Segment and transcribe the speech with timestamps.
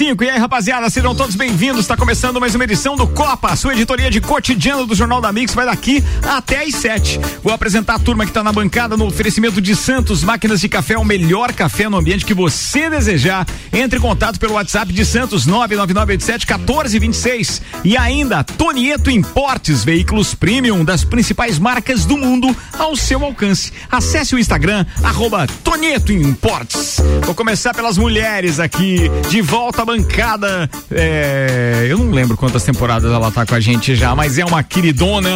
[0.00, 0.24] E 5.
[0.24, 1.82] E aí, rapaziada, sejam todos bem-vindos.
[1.82, 5.52] Está começando mais uma edição do Copa, sua editoria de cotidiano do Jornal da Mix.
[5.52, 7.20] Vai daqui até às 7.
[7.42, 10.96] Vou apresentar a turma que está na bancada no oferecimento de Santos Máquinas de Café,
[10.96, 13.46] o melhor café no ambiente que você desejar.
[13.72, 17.62] Entre em contato pelo WhatsApp de Santos 99987 1426.
[17.84, 23.70] E ainda, Tonieto Importes, veículos premium das principais marcas do mundo ao seu alcance.
[23.90, 27.00] Acesse o Instagram, arroba Tonieto Importes.
[27.22, 30.70] Vou começar pelas mulheres aqui, de volta à bancada.
[30.90, 34.62] É, eu não lembro quantas temporadas ela tá com a gente já, mas é uma
[34.62, 35.30] queridona.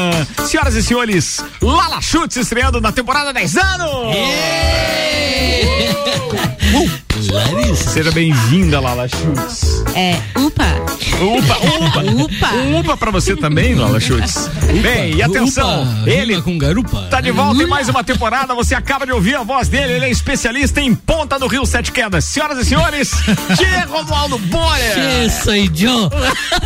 [0.46, 3.90] Senhoras e senhores, Lala Chutes estreando na temporada 10 anos!
[6.74, 7.03] Uh!
[7.30, 7.90] Larissa.
[7.90, 9.84] Seja bem-vinda, Lala Chutes.
[9.94, 10.64] É, upa.
[11.20, 12.00] Upa, upa.
[12.24, 12.80] upa.
[12.80, 14.50] Upa pra você também, Lala Chutes.
[14.82, 17.02] Bem, e atenção, upa, ele com garupa.
[17.10, 20.06] tá de volta em mais uma temporada, você acaba de ouvir a voz dele, ele
[20.06, 22.24] é especialista em ponta do Rio Sete Quedas.
[22.24, 23.10] Senhoras e senhores,
[23.56, 24.94] Tchê Romualdo Borer.
[24.94, 26.10] Tchê, sou Joe.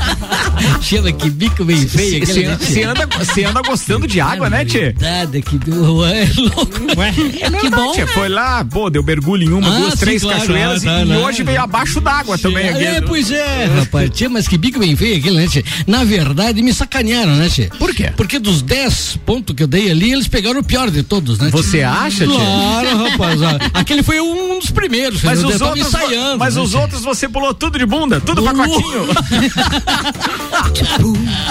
[0.80, 2.26] Chama que bico bem feio.
[2.26, 3.06] Você anda,
[3.48, 4.94] anda gostando de água, né, Tchê?
[4.98, 6.98] Nada, que ué, louco.
[6.98, 7.92] Ué, é que bom.
[7.92, 10.90] Tchê, foi lá, pô, deu mergulho em uma, ah, duas, sim, três claro, cachoeiras ah,
[10.90, 11.18] tá, e, né?
[11.18, 12.68] hoje veio abaixo d'água também.
[12.68, 12.84] Aqui.
[12.84, 14.10] É, pois é, rapaz.
[14.30, 15.46] Mas que bico bem feio aquele, né?
[15.86, 17.68] Na verdade, me sacanearam, né, Tchê?
[17.78, 18.12] Por quê?
[18.16, 21.50] Porque dos 10 pontos que eu dei ali, eles pegaram o pior de todos, né?
[21.50, 22.34] Você acha, Tchê?
[22.34, 23.40] Claro, rapaz.
[23.74, 24.47] Aquele foi um
[24.78, 25.22] primeiros.
[25.22, 28.44] Mas os outros, ensaiando, mas né, os outros você pulou tudo de bunda, tudo uh.
[28.44, 29.08] pacotinho.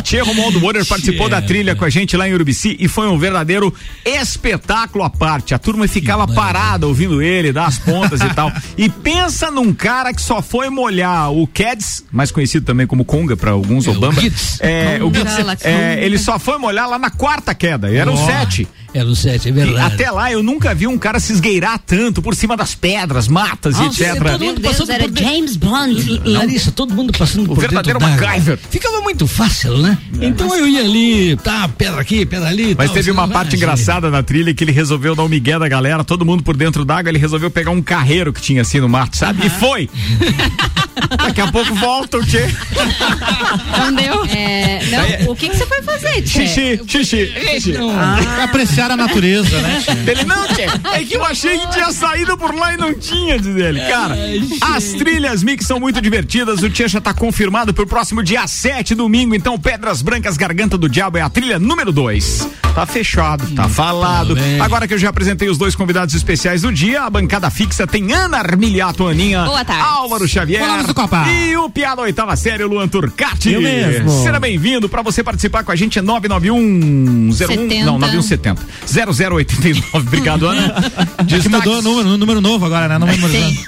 [0.03, 3.17] Tchê Romualdo Moura participou da trilha com a gente lá em Urubici e foi um
[3.17, 3.73] verdadeiro
[4.06, 5.53] espetáculo à parte.
[5.53, 8.52] A turma ficava parada ouvindo ele, dar as pontas e tal.
[8.78, 13.35] E pensa num cara que só foi molhar o Keds, mais conhecido também como Conga
[13.35, 14.22] para alguns, é, Obama.
[14.59, 18.13] É, o Gitz, é, ele só foi molhar lá na quarta queda, era oh.
[18.13, 18.68] o sete.
[18.94, 19.78] Era o sete, é verdade.
[19.78, 23.16] E até lá eu nunca vi um cara se esgueirar tanto por cima das pedras,
[23.25, 24.22] matas Nossa, e etc.
[24.22, 25.17] Todo mundo passando era por...
[25.17, 26.22] James Bond.
[26.25, 28.59] Larissa, todo mundo passando o por verdadeiro MacGyver.
[28.69, 29.97] Ficava muito fácil, né?
[30.19, 30.25] É.
[30.25, 32.75] Então eu ia ali, tá, pedra aqui, pedra ali.
[32.77, 35.69] Mas tal, teve uma parte engraçada na trilha que ele resolveu dar um migué da
[35.69, 38.89] galera, todo mundo por dentro d'água, ele resolveu pegar um carreiro que tinha assim no
[38.89, 39.47] mar, sabe?
[39.47, 39.89] E foi!
[41.17, 42.45] Daqui a pouco volta o Tchê.
[43.77, 44.25] Não deu?
[44.25, 46.47] É, não, o que, que você foi fazer, Tchê?
[46.47, 47.27] Xixi, xixi.
[47.27, 47.77] xixi.
[47.77, 48.44] Ah.
[48.44, 49.83] Apreciar a natureza, né?
[50.07, 53.38] Ele, não, Tchê, é que eu achei que tinha saído por lá e não tinha,
[53.40, 53.80] diz ele.
[53.81, 54.16] Cara,
[54.62, 58.96] as trilhas mix são muito divertidas, o Tchê já tá confirmado pro próximo dia 7,
[58.96, 62.47] domingo, então Pedras Brancas Garganta do Diabo é a trilha número 2.
[62.75, 64.36] Tá fechado, tá falado.
[64.59, 68.13] Agora que eu já apresentei os dois convidados especiais do dia, a bancada fixa tem
[68.13, 69.81] Ana Armiliato Aninha, Boa tarde.
[69.81, 71.25] Álvaro Xavier do Copa.
[71.28, 73.52] e o piada oitava série, o Luan Turcati.
[73.52, 74.09] Eu mesmo.
[74.09, 79.84] Seja bem-vindo, pra você participar com a gente é 991 01, não, 9170 0089.
[79.94, 80.75] Obrigado, Ana.
[81.25, 82.98] Diz que mudou o número, número novo agora, né?
[82.98, 83.18] Número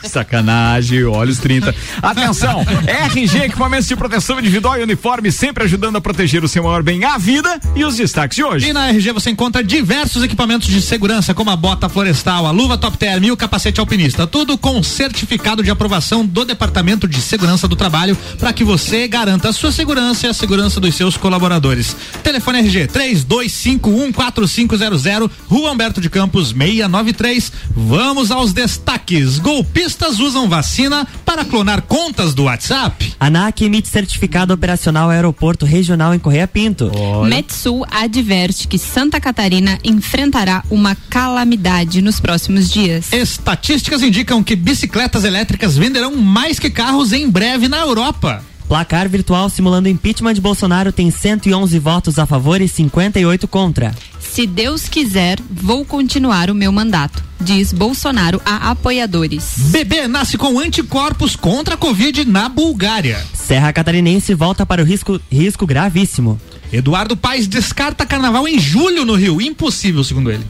[0.04, 1.74] Sacanagem, olha os 30.
[2.02, 2.66] Atenção,
[3.14, 7.04] RG Equipamentos de Proteção Individual e Uniforme, sempre ajudando a proteger o seu maior bem,
[7.04, 8.70] a vida e os destaques de hoje.
[8.70, 12.78] E na RG você encontra diversos equipamentos de segurança, como a bota florestal, a luva
[12.78, 14.28] top term e o capacete alpinista.
[14.28, 19.50] Tudo com certificado de aprovação do Departamento de Segurança do Trabalho para que você garanta
[19.50, 21.96] a sua segurança e a segurança dos seus colaboradores.
[22.24, 27.52] Telefone RG 32514500, Rua Humberto de Campos 693.
[27.76, 29.09] Vamos aos destaques.
[29.40, 33.16] Golpistas usam vacina para clonar contas do WhatsApp.
[33.20, 36.92] ANAC emite certificado operacional aeroporto regional em Correia Pinto.
[36.96, 37.28] Olha.
[37.28, 43.12] Metsul adverte que Santa Catarina enfrentará uma calamidade nos próximos dias.
[43.12, 48.44] Estatísticas indicam que bicicletas elétricas venderão mais que carros em breve na Europa.
[48.70, 53.96] Placar virtual simulando impeachment de Bolsonaro tem 111 votos a favor e 58 contra.
[54.20, 59.56] Se Deus quiser, vou continuar o meu mandato, diz Bolsonaro a apoiadores.
[59.72, 63.26] Bebê nasce com anticorpos contra a Covid na Bulgária.
[63.34, 66.40] Serra Catarinense volta para o risco, risco gravíssimo.
[66.72, 69.42] Eduardo Paes descarta carnaval em julho no Rio.
[69.42, 70.46] Impossível, segundo ele.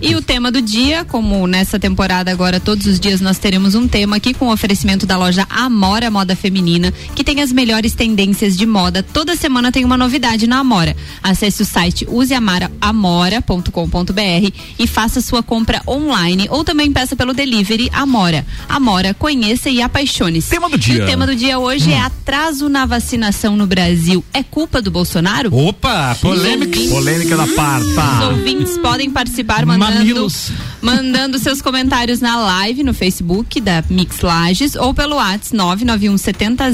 [0.00, 3.88] E o tema do dia, como nessa temporada agora todos os dias nós teremos um
[3.88, 8.56] tema aqui com o oferecimento da loja Amora Moda Feminina, que tem as melhores tendências
[8.56, 9.02] de moda.
[9.02, 10.96] Toda semana tem uma novidade na Amora.
[11.22, 18.44] Acesse o site useamora.com.br e faça sua compra online ou também peça pelo delivery Amora.
[18.68, 20.50] Amora, conheça e apaixone-se.
[20.50, 20.94] Tema do dia.
[20.94, 24.24] E o tema do dia hoje é atraso na vacinação no Brasil.
[24.32, 25.54] É culpa do Bolsonaro?
[25.54, 26.78] Opa, polêmica.
[26.90, 28.26] Polêmica da Os parta.
[28.30, 30.50] ouvintes podem participar mandando, Mamilos.
[30.82, 36.64] mandando seus comentários na live no Facebook da Mix Lages ou pelo WhatsApp 99170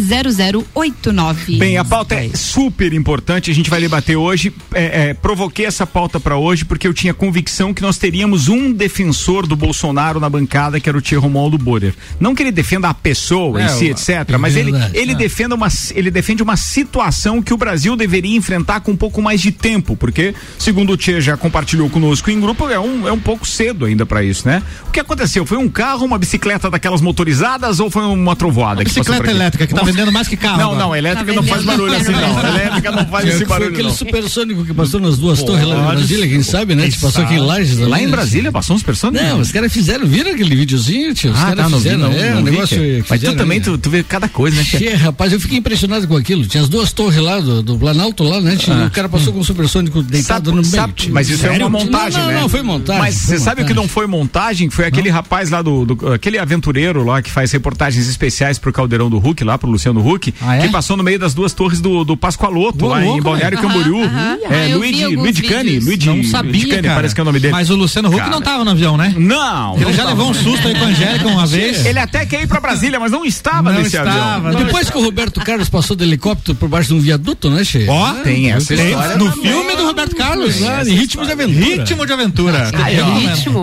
[0.74, 1.56] 0089.
[1.56, 4.52] Bem, a pauta é super importante, a gente vai debater hoje.
[4.72, 8.72] É, é, provoquei essa pauta para hoje porque eu tinha convicção que nós teríamos um
[8.72, 11.94] defensor do Bolsonaro na bancada, que era o Tia Romualdo Borer.
[12.18, 15.14] Não que ele defenda a pessoa É, em si, etc., mas ele, ele, é.
[15.14, 19.40] defenda uma, ele defende uma situação que o Brasil deveria enfrentar com um pouco mais
[19.40, 23.18] de tempo, porque, segundo o Tia já compartilhou conosco em grupo, é um, é um
[23.18, 24.62] pouco cedo ainda para isso, né?
[24.86, 25.44] O que aconteceu?
[25.46, 28.76] Foi um carro, uma bicicleta daquelas motorizadas ou foi uma trovoada?
[28.76, 30.56] por Bicicleta elétrica que tá vendendo mais que carro.
[30.58, 30.78] Não, agora.
[30.80, 32.38] não, elétrica Tá não faz barulho assim, não.
[32.48, 33.94] Elétrica não faz esse Foi barulho, aquele não.
[33.94, 36.88] supersônico que passou nas duas torres lá em Brasília, quem sabe, né?
[36.88, 37.78] Que passou aqui em Lages.
[37.78, 38.10] Lá em né?
[38.10, 39.30] Brasília passou uns personagens?
[39.32, 41.30] Não, os caras fizeram, viram aquele videozinho, tio?
[41.32, 43.06] Os Ah, caras tá, não vi, fizeram, não, é, não um vi, negócio que Mas
[43.06, 43.64] tu fizeram, também, né?
[43.64, 44.78] tu, tu vê cada coisa, né, tia?
[44.78, 46.44] Che, rapaz, eu fiquei impressionado com aquilo.
[46.46, 48.56] Tinha as duas torres lá do, do Planalto lá, né?
[48.60, 50.66] E o cara passou com o supersônico deitado no meio.
[50.66, 52.40] sabe- mas isso é uma montagem, não, não, né?
[52.40, 53.00] Não, foi montagem.
[53.02, 54.68] Mas foi você sabe o que não foi montagem?
[54.70, 59.08] Foi aquele rapaz lá do, do- aquele aventureiro lá que faz reportagens especiais pro Caldeirão
[59.10, 60.60] do Hulk, lá pro Luciano Huck, Ah, é?
[60.62, 63.68] que passou no meio das duas torres do, do Pascoaloto, lá em louco, Balneário velho.
[63.68, 64.02] Camboriú.
[64.04, 64.54] Aham, aham.
[64.54, 65.78] É, Ah, Luigi, Luigi Cani.
[65.80, 67.52] Luigi, Não sabia, Luigi Cani, parece que é o nome dele.
[67.52, 68.30] Mas o Luciano Huck Cara.
[68.30, 69.14] não tava no avião, né?
[69.16, 70.10] Não, Ele não já tava.
[70.10, 71.84] levou um susto aí com a Angélica uma vez.
[71.86, 74.52] Ele até quer ir pra Brasília, mas não estava Não nesse estava, avião.
[74.52, 77.64] não Depois que o Roberto Carlos passou do helicóptero por baixo de um viaduto, né,
[77.64, 77.86] Che?
[77.88, 80.56] Ó, Tem essa história no filme do Roberto Carlos.
[80.60, 81.64] Em ritmo de aventura.
[81.64, 82.49] Ritmo de aventura.
[82.84, 82.96] Aí.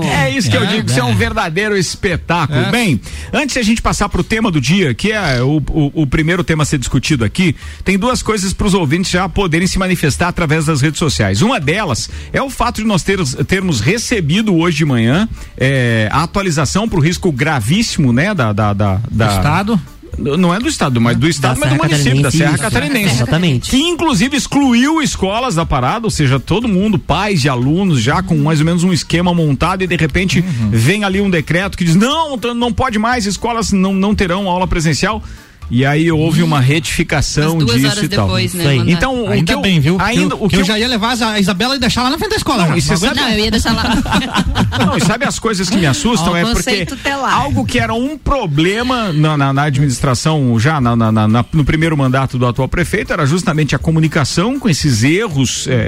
[0.10, 2.60] É isso que eu É, digo, isso é um verdadeiro espetáculo.
[2.60, 2.72] É.
[2.72, 3.00] Bem,
[3.34, 6.44] antes de a gente passar pro tema do dia, que é o, o, o primeiro
[6.44, 10.28] tema a ser discutido aqui, tem duas coisas para os ouvintes já poderem se manifestar
[10.30, 11.42] através das redes sociais.
[11.42, 16.24] Uma delas é o fato de nós ter, termos recebido hoje de manhã é, a
[16.24, 19.80] atualização para o risco gravíssimo, né, da, da, da, da- Estado.
[20.18, 22.64] Não é do estado, mas do estado, mas do município, da Serra isso.
[22.64, 23.16] Catarinense.
[23.16, 23.70] Exatamente.
[23.72, 28.36] Que inclusive excluiu escolas da parada, ou seja, todo mundo, pais de alunos, já com
[28.38, 30.70] mais ou menos um esquema montado e de repente Uhum.
[30.72, 34.68] vem ali um decreto que diz: não, não pode mais, escolas não, não terão aula
[34.68, 35.24] presencial.
[35.70, 38.26] E aí houve uma retificação disso horas e tal.
[38.28, 38.76] depois, né.
[38.88, 39.98] Então, o Ainda que eu, bem, viu?
[40.00, 42.18] Ainda, eu, o que eu eu- já ia levar a Isabela e deixar lá na
[42.18, 42.64] frente da escola.
[42.64, 42.78] Não, já.
[42.78, 43.84] e sabe- Não, eu ia deixar lá.
[44.86, 46.34] Não, e sabe as coisas que me assustam?
[46.34, 47.34] Ó, é porque tutelar.
[47.34, 51.66] algo que era um problema na, na- na administração, já na- na- na- na- no
[51.66, 55.84] primeiro mandato do atual prefeito, era justamente a comunicação com esses erros, é, é, é,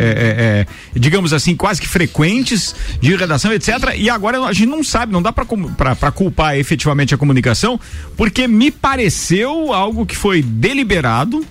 [0.96, 3.94] é, digamos assim, quase que frequentes de redação, etc.
[3.96, 7.80] E agora a gente não sabe, não dá para culpar efetivamente a comunicação,
[8.18, 11.46] porque me pareceu algo que foi deliberado.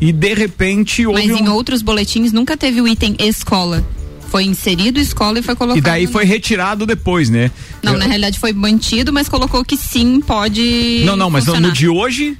[0.00, 1.52] E de repente houve Mas em um...
[1.52, 3.86] outros boletins nunca teve o item escola.
[4.28, 5.78] Foi inserido escola e foi colocado.
[5.78, 7.50] E daí no- foi retirado depois, né?
[7.80, 11.02] Não, Eu- na realidade foi mantido, mas colocou que sim, pode.
[11.06, 12.36] Não, não, mas no, no de hoje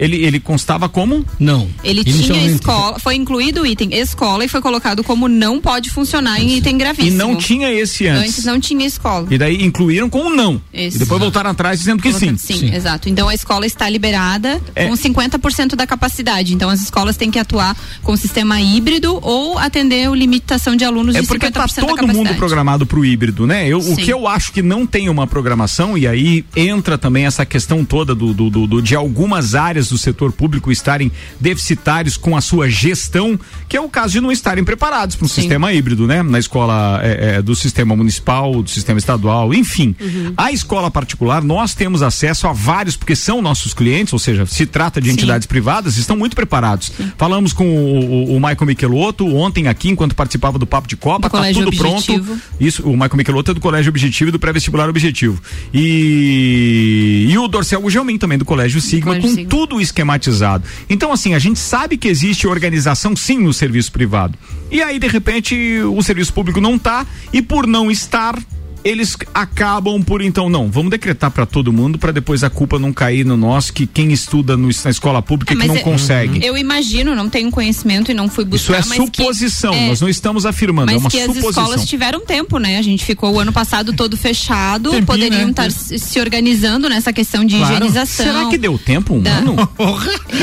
[0.00, 1.24] ele, ele constava como?
[1.38, 1.68] Não.
[1.84, 6.40] Ele tinha escola, foi incluído o item escola e foi colocado como não pode funcionar
[6.40, 7.16] em item E gravíssimo.
[7.18, 8.30] não tinha esse antes.
[8.30, 9.26] Antes não tinha escola.
[9.30, 10.60] E daí incluíram com o não.
[10.72, 10.96] Isso.
[10.96, 12.18] E depois voltaram atrás dizendo que sim.
[12.34, 13.08] Colocando- Sim, exato.
[13.08, 14.86] Então a escola está liberada É.
[14.88, 16.54] com 50% da capacidade.
[16.54, 21.14] Então as escolas têm que atuar com sistema híbrido ou atender a limitação de alunos
[21.14, 22.16] É de 50% porque tá da todo capacidade.
[22.28, 23.68] mundo programado pro híbrido, né?
[23.68, 23.96] Eu, o Sim.
[23.96, 28.14] que eu acho que não tem uma programação, e aí entra também essa questão toda
[28.14, 32.68] do, do- do- do- de algumas áreas do setor público estarem deficitários com a sua
[32.68, 33.38] gestão,
[33.68, 35.42] que é o caso de não estarem preparados para um Sim.
[35.42, 36.22] sistema híbrido, né?
[36.22, 39.94] Na escola é, é, do sistema municipal, do sistema estadual, enfim.
[40.00, 40.32] Uhum.
[40.36, 44.66] A escola particular, nós temos acesso a vários, porque são nossos clientes, ou seja, se
[44.66, 45.14] trata de Sim.
[45.14, 46.92] entidades privadas, estão muito preparados.
[47.16, 51.28] Falamos com o, o, o Michael Michelotto ontem aqui, enquanto participava do Papo de Copa,
[51.28, 52.24] Do tá tudo Objetivo.
[52.24, 52.40] pronto.
[52.58, 55.40] Isso, o Michael Michelotto é do Colégio Objetivo e do Pré-Vestibular Objetivo.
[55.72, 59.50] E, e o Dorcel Gugelmin também do Colégio Sigma, Colégio com Sigma.
[59.50, 60.64] tudo esquematizado.
[60.88, 64.38] Então, assim, a gente sabe que existe organização sim no serviço privado.
[64.70, 68.38] E aí, de repente, o serviço público não tá, e por não estar,
[68.84, 72.92] eles acabam por então não, vamos decretar para todo mundo para depois a culpa não
[72.92, 76.44] cair no nosso que quem estuda no, na escola pública É, que não é- consegue.
[76.44, 78.74] Eu imagino, não tenho conhecimento e não fui Isso buscar.
[78.82, 81.50] é mas suposição, que, é, nós não estamos afirmando, é mas uma que as suposição.
[81.64, 82.78] escolas tiveram tempo, né?
[82.78, 85.50] A gente ficou o ano passado todo fechado, Tempinho, poderiam né?
[85.50, 87.74] estar se organizando nessa questão de Claro.
[87.74, 88.26] higienização.
[88.26, 89.56] Será que deu tempo um Da- ano?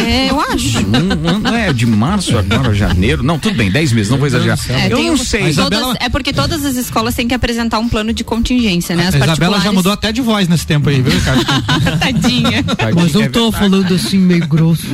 [0.07, 0.77] É, eu acho.
[0.79, 3.23] Um ano é de março agora, janeiro.
[3.23, 4.57] Não, tudo bem, 10 meses, não vou exagerar.
[4.69, 5.53] É, eu não sei.
[5.53, 9.07] Todas- é porque todas as escolas têm que apresentar um plano de contingência, né?
[9.07, 11.43] As A Isabela já mudou até de voz nesse tempo aí, viu, Ricardo?
[11.99, 12.63] Tadinha.
[12.93, 14.85] Mas É eu tô falando assim meio grosso.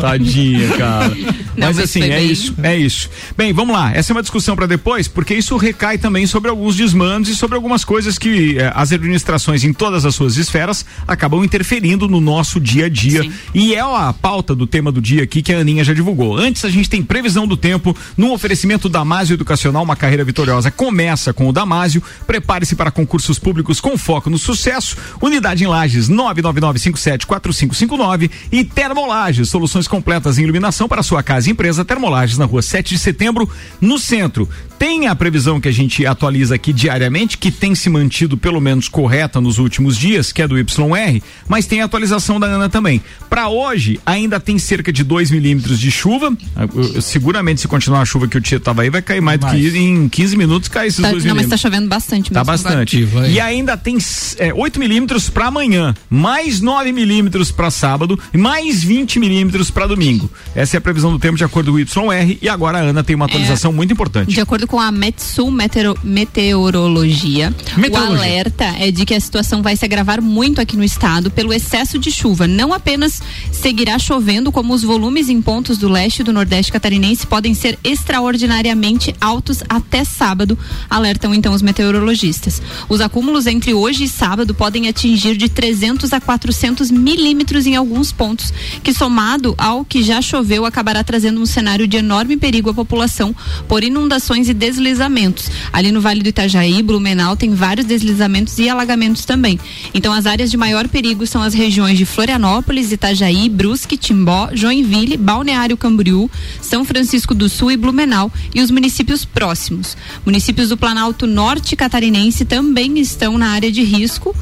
[0.00, 1.16] Tadinha, cara.
[1.56, 2.30] mas mas assim, é bem.
[2.30, 3.10] isso, é isso.
[3.36, 3.92] Bem, vamos lá.
[3.94, 7.54] Essa é uma discussão para depois, porque isso recai também sobre alguns desmandos e sobre
[7.56, 12.58] algumas coisas que eh, as administrações em todas as suas esferas acabam interferindo no nosso
[12.58, 13.22] dia a dia.
[13.22, 13.32] Sim.
[13.54, 16.36] E é a pauta do tema do dia aqui que a Aninha já divulgou.
[16.36, 21.32] Antes a gente tem previsão do tempo no oferecimento Damásio Educacional, uma carreira vitoriosa começa
[21.32, 22.02] com o Damásio.
[22.26, 24.96] Prepare-se para concursos públicos com foco no sucesso.
[25.20, 31.84] Unidade em Lages 999574559 e Termolages, soluções completas em iluminação para sua casa e empresa.
[31.84, 33.48] Termolages na rua 7 de setembro,
[33.80, 34.48] no centro.
[34.78, 38.88] Tem a previsão que a gente atualiza aqui diariamente, que tem se mantido pelo menos
[38.88, 43.00] correta nos últimos dias, que é do YR, mas tem a atualização da Ana também.
[43.30, 46.36] Para hoje, ainda tem cerca de 2 milímetros de chuva.
[46.54, 46.66] Ah,
[47.00, 49.56] Seguramente, se continuar a chuva que o Tia tava aí, vai cair mais do que
[49.56, 49.76] isso.
[49.76, 51.50] Em 15 minutos cai esses Tá- 2 não, mas milímetros.
[51.62, 53.04] tá chovendo bastante Tá bastante.
[53.04, 53.30] Vai.
[53.32, 53.96] E ainda tem
[54.38, 59.86] é, 8 milímetros para amanhã, mais 9 milímetros para sábado e mais 20 milímetros para
[59.86, 60.30] domingo.
[60.54, 61.78] Essa é a previsão do tempo de acordo com
[62.08, 62.38] o YR.
[62.42, 64.32] E agora a Ana tem uma atualização muito importante.
[64.34, 68.14] De acordo com a Metsul Metero- Meteorologia, Meteorologia.
[68.14, 71.52] o alerta é de que a situação vai se agravar muito aqui no estado pelo
[71.52, 72.46] excesso de chuva.
[72.46, 73.20] Não apenas
[73.52, 77.78] seguirá chovendo, como os volumes em pontos do leste e do nordeste catarinense podem ser
[77.82, 80.58] extraordinariamente altos até sábado,
[80.90, 82.60] alertam então os meteorologistas.
[82.88, 88.12] Os acúmulos entre hoje e sábado podem atingir de 300 a 400 milímetros em alguns
[88.12, 92.74] pontos, que somado ao que já choveu acabará trazendo um cenário de enorme perigo à
[92.74, 93.34] população
[93.68, 95.48] por inundações e deslizamentos.
[95.72, 99.60] Ali no Vale do Itajaí, Blumenau tem vários deslizamentos e alagamentos também.
[99.94, 105.16] Então as áreas de maior perigo são as regiões de Florianópolis, Itajaí, Brusque, Timbó, Joinville,
[105.16, 109.96] Balneário Camboriú, São Francisco do Sul e Blumenau e os municípios próximos.
[110.24, 114.34] Municípios do Planalto Norte Catarinense também estão na área de risco.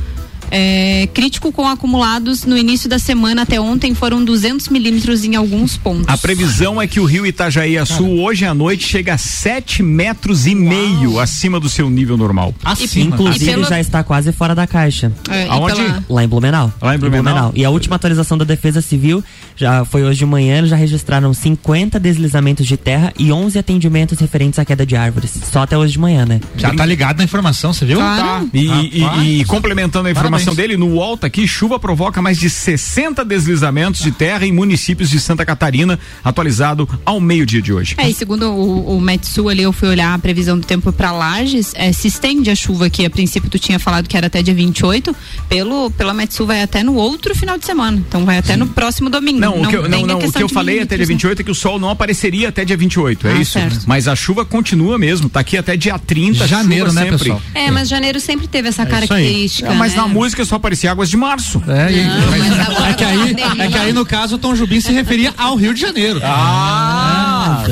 [0.50, 5.76] É, crítico com acumulados no início da semana até ontem foram 200 milímetros em alguns
[5.76, 6.04] pontos.
[6.08, 10.46] A previsão é que o rio Itajaí Sul hoje à noite chega a 7 metros
[10.46, 12.54] e meio acima do seu nível normal.
[12.64, 13.04] Acima.
[13.06, 15.10] Inclusive E pelo- já está quase fora da caixa.
[15.28, 15.74] É, e Aonde?
[15.76, 16.72] pela- Lá em Blumenau.
[16.80, 17.52] Lá em Blumenau?
[17.54, 19.22] E a última atualização da Defesa Civil
[19.56, 24.18] já foi hoje de manhã, eles já registraram 50 deslizamentos de terra e 11 atendimentos
[24.18, 25.32] referentes à queda de árvores.
[25.50, 26.40] Só até hoje de manhã, né?
[26.56, 27.98] Já tá ligado na informação, você viu?
[27.98, 28.48] Claro.
[28.52, 28.64] E,
[28.98, 29.22] e- Rapaz.
[29.26, 30.56] e complementando a informação Parabéns.
[30.56, 35.08] dele, no UOL tá aqui, chuva provoca mais de 60 deslizamentos de terra em municípios
[35.10, 37.94] de Santa Catarina, atualizado ao meio-dia de hoje.
[37.98, 41.12] É, e segundo o, o Metsu ali, eu fui olhar a previsão do tempo para
[41.12, 44.42] Lages, é, se estende a chuva que a princípio tu tinha falado que era até
[44.42, 45.14] dia 28,
[45.48, 48.02] pelo, pela Metsu vai até no outro final de semana.
[48.08, 49.40] Então vai até no próximo domingo.
[49.40, 51.14] Não, o que eu, não, não, o que eu falei até dia milímetros, né?
[51.14, 53.52] 28 é que o sol não apareceria até dia 28, é Ah, isso?
[53.52, 53.82] certo.
[53.86, 57.18] Mas a chuva continua mesmo, tá aqui até dia 30, Janeiro, né, sempre.
[57.18, 57.42] pessoal?
[57.54, 59.00] É, mas janeiro sempre teve essa isso aí.
[59.06, 59.68] característica.
[59.70, 59.98] É, mas né?
[59.98, 61.62] na música só aparecia águas de março.
[61.68, 64.36] É, e- Não, mas- mas agora é que tá aí, é que aí no caso
[64.36, 66.20] o Tom Jubim se referia ao Rio de Janeiro.
[66.22, 67.64] Ah,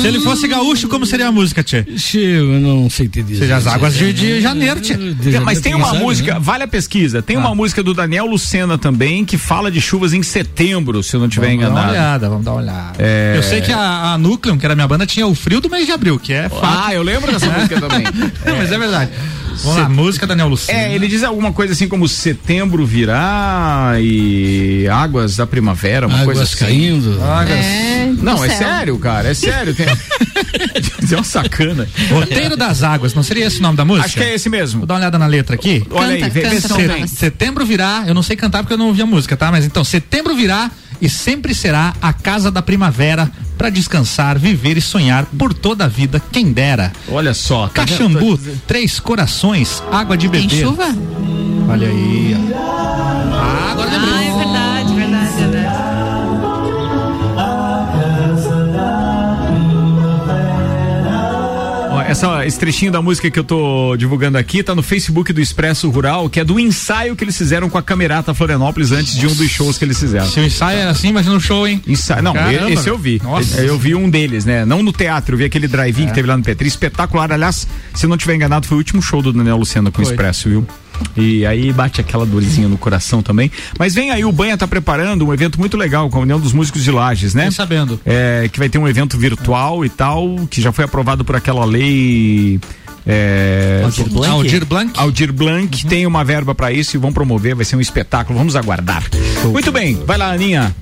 [0.00, 1.84] Se ele fosse gaúcho, como seria a música, Tchê?
[2.14, 3.40] Eu não sei te dizer.
[3.40, 4.96] Seja as águas de, de janeiro, Tchê.
[5.44, 6.40] Mas tem uma Sabe, música, né?
[6.40, 10.22] vale a pesquisa, tem uma música do Daniel Lucena também que fala de chuvas em
[10.22, 11.92] setembro, se eu não estiver Vamos dar uma enganado.
[11.92, 12.92] olhada, vamos dar uma olhada.
[12.98, 13.34] É.
[13.36, 14.18] Eu sei que a, a
[14.58, 16.62] que era minha banda, tinha o frio do mês de abril, que é fato.
[16.86, 18.04] Ah, eu lembro dessa música também.
[18.58, 19.10] Mas é verdade.
[19.62, 20.78] Vamos lá, música Daniel Lucena.
[20.78, 26.40] É, ele diz alguma coisa assim como setembro virá e águas da primavera, uma coisa
[26.42, 26.64] Águas assim.
[26.64, 27.18] caindo.
[27.48, 28.58] É, do Não, é céu.
[28.58, 29.74] sério, cara, é sério.
[29.74, 29.86] Tem...
[31.12, 31.88] é uma sacana.
[32.10, 34.06] Roteiro das Águas, não seria esse o nome da música?
[34.06, 34.80] Acho que é esse mesmo.
[34.80, 35.84] Vou dar uma olhada na letra aqui.
[35.90, 36.96] Olha aí, Canta, vê, vê canta se não nós.
[36.96, 37.06] tem.
[37.06, 39.50] Setembro virá, eu não sei cantar porque eu não ouvi a música, tá?
[39.50, 40.70] Mas então, setembro virá
[41.02, 43.28] e sempre será a casa da primavera
[43.58, 46.92] para descansar, viver e sonhar por toda a vida, quem dera.
[47.08, 47.66] Olha só.
[47.66, 47.84] tá?
[47.84, 50.62] Caxambu, três corações, água de Tem beber.
[50.64, 50.86] chuva?
[51.68, 52.36] Olha aí.
[52.54, 54.12] Ah, agora lembrei.
[54.14, 54.71] Ah, é verdade,
[62.12, 65.88] essa esse trechinho da música que eu tô divulgando aqui tá no Facebook do Expresso
[65.90, 69.34] Rural, que é do ensaio que eles fizeram com a Camerata Florianópolis antes de um
[69.34, 70.26] dos shows que eles fizeram.
[70.26, 71.82] Se o ensaio era assim, imagina um show, hein?
[71.86, 73.20] Ensaio, não, Caramba, esse eu vi.
[73.22, 73.60] Nossa.
[73.62, 74.64] Eu vi um deles, né?
[74.64, 77.32] Não no teatro, eu vi aquele drive-in que teve lá no Petri, espetacular.
[77.32, 80.12] Aliás, se não tiver enganado, foi o último show do Daniel Lucena com o Foi.
[80.12, 80.66] Expresso, viu?
[81.16, 83.50] E aí bate aquela dorzinha no coração também.
[83.78, 86.52] Mas vem aí, o Banha tá preparando um evento muito legal com a União dos
[86.52, 87.44] Músicos de Lages, né?
[87.44, 88.00] Fiquei sabendo.
[88.04, 91.64] É, que vai ter um evento virtual e tal, que já foi aprovado por aquela
[91.64, 92.60] lei.
[93.06, 94.30] É, Aldir Blanc?
[94.30, 94.92] Aldir Blanc.
[94.96, 98.54] Aldir Blanc tem uma verba pra isso e vão promover, vai ser um espetáculo, vamos
[98.54, 99.02] aguardar.
[99.44, 100.74] Muito bem, vai lá, Aninha.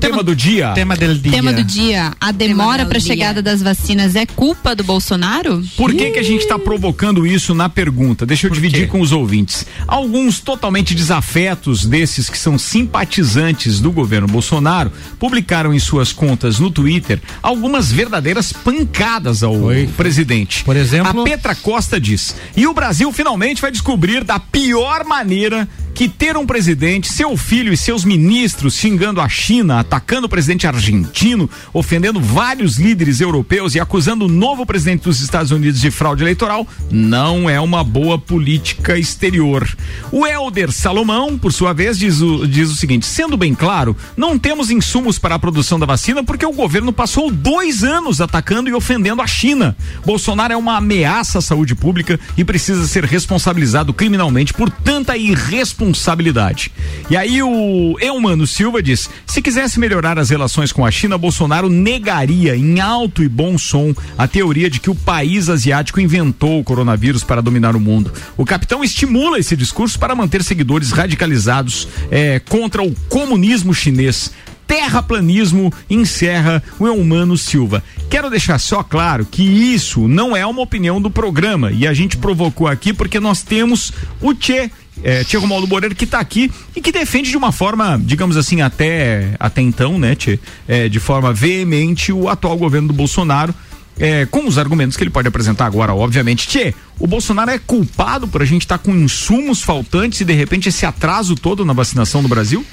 [0.00, 0.72] Tema, do dia.
[0.72, 1.32] Tema del dia.
[1.32, 5.62] Tema do dia: a demora do para a chegada das vacinas é culpa do Bolsonaro?
[5.76, 8.24] Por que, que a gente está provocando isso na pergunta?
[8.24, 9.66] Deixa eu dividir com os ouvintes.
[9.86, 16.70] Alguns totalmente desafetos desses que são simpatizantes do governo Bolsonaro publicaram em suas contas no
[16.70, 19.88] Twitter algumas verdadeiras pancadas ao Foi.
[19.96, 20.64] presidente.
[20.64, 21.22] Por exemplo?
[21.22, 26.36] A Petra Costa diz: e o Brasil finalmente vai descobrir da pior maneira que ter
[26.36, 32.20] um presidente, seu filho e seus ministros xingando a China, atacando o presidente argentino, ofendendo
[32.20, 37.48] vários líderes europeus e acusando o novo presidente dos Estados Unidos de fraude eleitoral, não
[37.48, 39.66] é uma boa política exterior.
[40.12, 44.38] O Helder Salomão, por sua vez, diz o, diz o seguinte: sendo bem claro, não
[44.38, 48.74] temos insumos para a produção da vacina porque o governo passou dois anos atacando e
[48.74, 49.74] ofendendo a China.
[50.04, 56.70] Bolsonaro é uma ameaça à saúde pública e precisa ser responsabilizado criminalmente por tanta irresponsabilidade.
[57.08, 61.68] E aí o Eumano Silva diz: se quisesse melhorar as relações com a China, Bolsonaro
[61.68, 66.64] negaria em alto e bom som a teoria de que o país asiático inventou o
[66.64, 68.12] coronavírus para dominar o mundo.
[68.36, 74.32] O capitão estimula esse discurso para manter seguidores radicalizados eh, contra o comunismo chinês
[74.68, 77.82] terraplanismo, encerra o Eumano Silva.
[78.10, 82.18] Quero deixar só claro que isso não é uma opinião do programa e a gente
[82.18, 84.70] provocou aqui porque nós temos o Tchê.
[85.02, 88.60] É, Tchê Romualdo Moreira que está aqui e que defende de uma forma, digamos assim,
[88.60, 90.38] até, até então, né, Tchê?
[90.66, 93.54] É, de forma veemente o atual governo do Bolsonaro
[93.98, 96.46] é, com os argumentos que ele pode apresentar agora, obviamente.
[96.46, 100.68] Tchê, o Bolsonaro é culpado por a gente estar com insumos faltantes e de repente
[100.68, 102.64] esse atraso todo na vacinação do Brasil?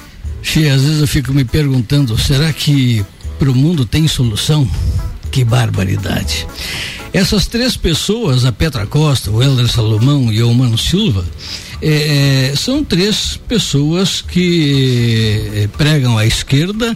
[0.41, 3.03] Che, às vezes eu fico me perguntando, será que
[3.39, 4.69] pro mundo tem solução?
[5.35, 6.47] Que barbaridade.
[7.11, 11.25] Essas três pessoas, a Petra Costa, o Helder Salomão e o Mano Silva,
[11.81, 16.95] eh, eh, são três pessoas que eh, pregam à esquerda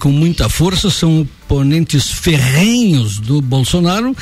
[0.00, 4.12] com muita força, são oponentes ferrenhos do Bolsonaro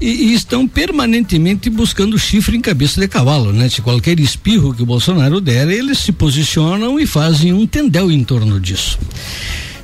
[0.00, 3.66] e, e estão permanentemente buscando chifre em cabeça de cavalo, né?
[3.66, 8.22] De qualquer espirro que o Bolsonaro der, eles se posicionam e fazem um tendel em
[8.22, 8.96] torno disso.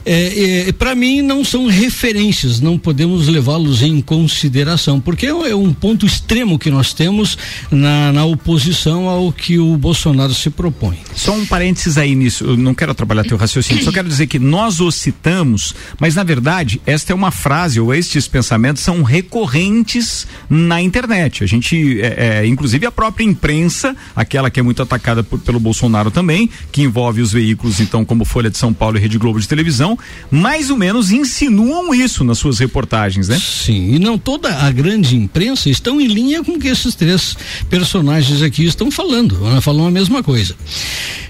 [0.08, 5.72] É, para mim não são referências, não podemos levá-los em consideração, porque é, é um
[5.72, 7.36] ponto extremo que nós temos
[7.72, 10.98] na, na oposição ao que o Bolsonaro se propõe.
[11.14, 14.38] Só um parênteses aí nisso, eu não quero atrapalhar teu raciocínio, só quero dizer que
[14.38, 20.26] nós os citamos, mas na verdade esta é uma frase ou estes pensamentos são recorrentes
[20.48, 21.42] na internet.
[21.42, 25.58] A gente, é, é, inclusive a própria imprensa, aquela que é muito atacada por- pelo
[25.58, 29.40] Bolsonaro também, que envolve os veículos então como Folha de São Paulo e Rede Globo
[29.40, 29.95] de televisão,
[30.30, 33.38] mais ou menos insinuam isso nas suas reportagens, né?
[33.40, 37.36] Sim, e não toda a grande imprensa estão em linha com o que esses três
[37.68, 40.54] personagens aqui estão falando, falam a mesma coisa.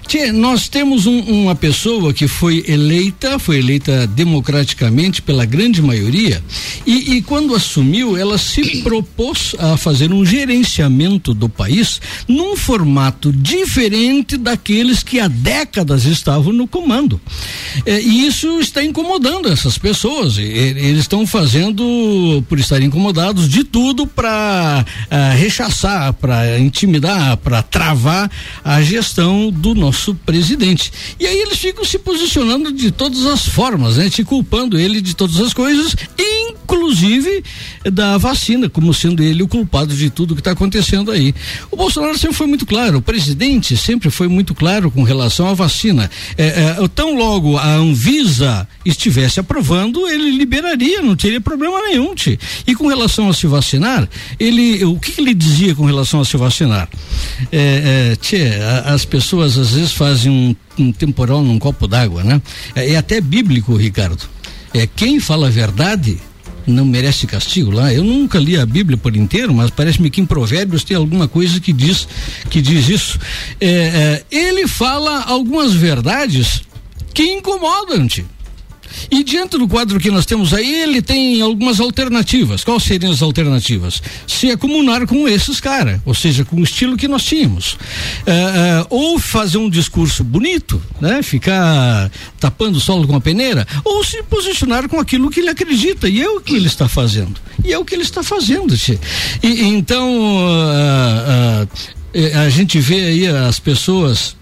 [0.07, 6.41] Tchê, nós temos um- uma pessoa que foi eleita, foi eleita democraticamente pela grande maioria,
[6.85, 13.33] e, e quando assumiu, ela se propôs a fazer um gerenciamento do país num formato
[13.33, 17.19] diferente daqueles que há décadas estavam no comando.
[17.85, 20.37] É, e isso está incomodando essas pessoas.
[20.37, 24.85] Eles estão fazendo, por estarem incomodados, de tudo para
[25.37, 28.29] rechaçar, para intimidar, para travar
[28.63, 30.91] a gestão do nosso presidente.
[31.19, 34.09] E aí eles ficam se posicionando de todas as formas, né?
[34.09, 37.43] Te culpando ele de todas as coisas, inclusive
[37.91, 41.33] da vacina, como sendo ele o culpado de tudo que está acontecendo aí.
[41.71, 45.53] O Bolsonaro sempre foi muito claro, o presidente sempre foi muito claro com relação à
[45.53, 46.09] vacina.
[46.37, 46.45] É,
[46.81, 48.46] é, tão logo a Anvisa
[48.85, 52.13] estivesse aprovando, ele liberaria, não teria problema nenhum.
[52.15, 52.37] Tchê.
[52.65, 54.07] E com relação a se vacinar,
[54.39, 56.89] ele, o que, que ele dizia com relação a se vacinar?
[57.51, 62.23] É, é, tchê, a- as pessoas às vezes fazem um, um temporal num copo d'água,
[62.23, 62.41] né?
[62.75, 64.23] É, é até bíblico, Ricardo.
[64.73, 66.17] É quem fala a verdade
[66.65, 67.93] não merece castigo lá.
[67.93, 71.61] Eu nunca li a Bíblia por inteiro, mas parece-me que em Provérbios tem alguma coisa
[71.61, 72.05] que diz
[72.49, 73.17] que diz isso.
[73.61, 76.61] É, é, ele fala algumas verdades
[77.13, 78.25] que incomodam-te.
[79.09, 82.63] E diante do quadro que nós temos aí, ele tem algumas alternativas.
[82.63, 84.01] Quais seriam as alternativas?
[84.27, 87.77] Se acumular com esses caras, ou seja, com o estilo que nós tínhamos.
[88.25, 91.21] Eh, eh, ou fazer um discurso bonito, né?
[91.21, 96.07] Ficar tapando o solo com a peneira, ou se posicionar com aquilo que ele acredita.
[96.07, 97.39] E é o que ele está fazendo.
[97.63, 98.73] E é o que ele está fazendo.
[99.43, 100.09] E, então,
[102.13, 104.36] eh, a gente vê aí as pessoas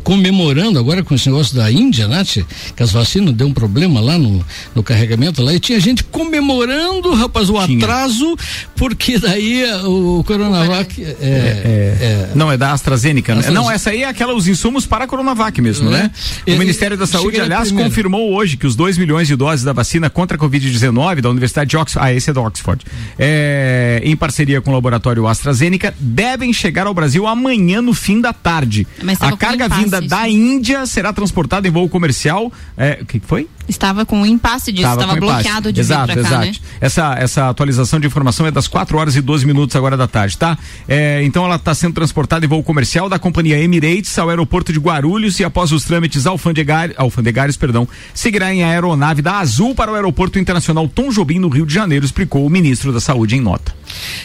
[0.00, 2.22] comemorando agora com esse negócio da Índia, né?
[2.76, 7.14] Que as vacinas deu um problema lá no, no carregamento lá e tinha gente comemorando,
[7.14, 7.78] rapaz, o Tinha.
[7.78, 8.36] atraso,
[8.76, 13.34] porque daí eh, o Coronavac é, é, Não, é da AstraZeneca.
[13.34, 13.40] né?
[13.40, 13.64] AstraZeneca.
[13.64, 16.10] Não, essa aí é aquela, os insumos para a Coronavac mesmo, Né?
[16.46, 16.54] né?
[16.54, 17.88] O Ministério da Saúde, aliás, primeira.
[17.88, 21.70] confirmou hoje que os 2 milhões de doses da vacina contra a Covid-19 da Universidade
[21.70, 22.84] de Oxford, ah, esse é da Oxford,
[23.18, 28.32] é, em parceria com o laboratório AstraZeneca, devem chegar ao Brasil amanhã no fim da
[28.32, 28.86] tarde.
[29.02, 32.52] Mas a carga vinda da Índia será transportada em voo comercial.
[32.76, 33.48] É, o que foi?
[33.72, 35.42] Estava com um impasse disso, estava com impasse.
[35.44, 36.46] bloqueado de exato, vir pra cá, exato.
[36.46, 36.52] né?
[36.80, 40.36] Essa, essa atualização de informação é das 4 horas e 12 minutos agora da tarde,
[40.36, 40.56] tá?
[40.86, 44.78] É, então ela está sendo transportada em voo comercial da companhia Emirates ao aeroporto de
[44.78, 49.94] Guarulhos e após os trâmites alfandegar, alfandegários, perdão, seguirá em aeronave da Azul para o
[49.94, 53.74] aeroporto internacional Tom Jobim no Rio de Janeiro, explicou o ministro da Saúde em nota.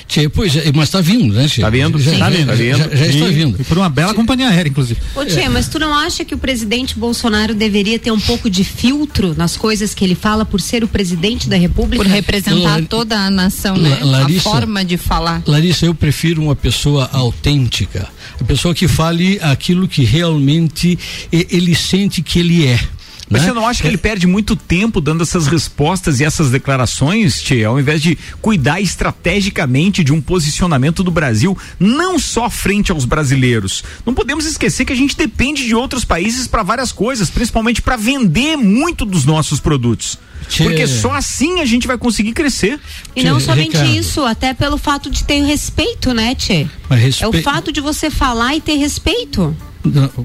[0.07, 1.61] Tchê, pois mas está vindo, né, Tchê?
[1.61, 1.99] Tá vindo?
[1.99, 2.77] Já, já, Tá vindo, já- vindo.
[2.97, 3.61] já está E- vindo.
[3.61, 4.99] E por uma bela companhia aérea, inclusive.
[5.15, 8.63] Ô Tchê, mas tu não acha que o presidente Bolsonaro deveria ter um pouco de
[8.63, 12.03] filtro nas coisas que ele fala por ser o presidente da República?
[12.03, 13.97] Por representar La- toda a nação, né?
[14.01, 15.41] La- Larissa- a forma de falar.
[15.45, 18.07] Larissa, eu prefiro uma pessoa autêntica,
[18.39, 20.97] a pessoa que fale aquilo que realmente
[21.31, 22.79] ele sente que ele é.
[23.29, 23.47] Mas né?
[23.49, 27.63] você não acha que ele perde muito tempo dando essas respostas e essas declarações, Tchê,
[27.65, 33.83] ao invés de cuidar estrategicamente de um posicionamento do Brasil, não só frente aos brasileiros?
[34.05, 37.97] Não podemos esquecer que a gente depende de outros países para várias coisas, principalmente para
[37.97, 40.17] vender muito dos nossos produtos.
[40.47, 40.63] Tchê.
[40.63, 42.79] Porque só assim a gente vai conseguir crescer.
[43.15, 43.95] E não Tchê, somente Ricardo.
[43.95, 46.65] isso, até pelo fato de ter respeito, né, Tchê?
[46.89, 49.55] Mas É respe- o fato de você falar e ter respeito.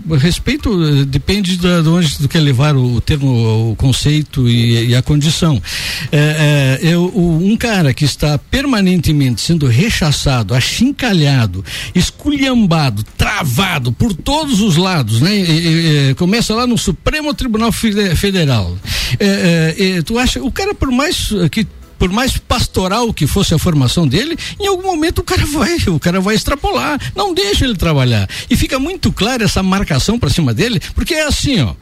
[0.09, 4.95] O respeito eh, depende de onde tu quer levar o, termo, o conceito e, e
[4.97, 5.61] a condição.
[6.11, 14.13] É, é, eu- o- um cara que está permanentemente sendo rechaçado, achincalhado, esculhambado, travado por
[14.15, 15.35] todos os lados, né?
[15.37, 18.77] E- e- começa lá no Supremo Tribunal Fede- Federal.
[19.19, 21.67] É, tu acha, o cara por mais que
[22.03, 26.01] por mais pastoral que fosse a formação dele, em algum momento o cara vai, o
[26.01, 27.01] cara vai extrapolar.
[27.15, 28.29] Não deixa ele trabalhar.
[28.51, 31.75] E fica muito clara essa marcação pra cima dele, porque é assim, ó.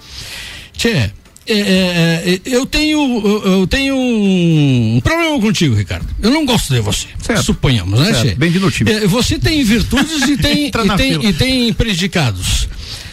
[0.77, 1.11] Tchê, é,
[1.47, 3.01] é, é, eu tenho
[3.47, 6.07] eu, tenho um problema contigo, Ricardo.
[6.23, 7.07] Eu não gosto de você.
[7.23, 7.43] Certo.
[7.43, 8.37] Suponhamos, né, Certo.
[8.37, 8.93] Bem-vindo ao time.
[8.93, 12.69] É, você tem virtudes e tem, e, tem, e tem predicados.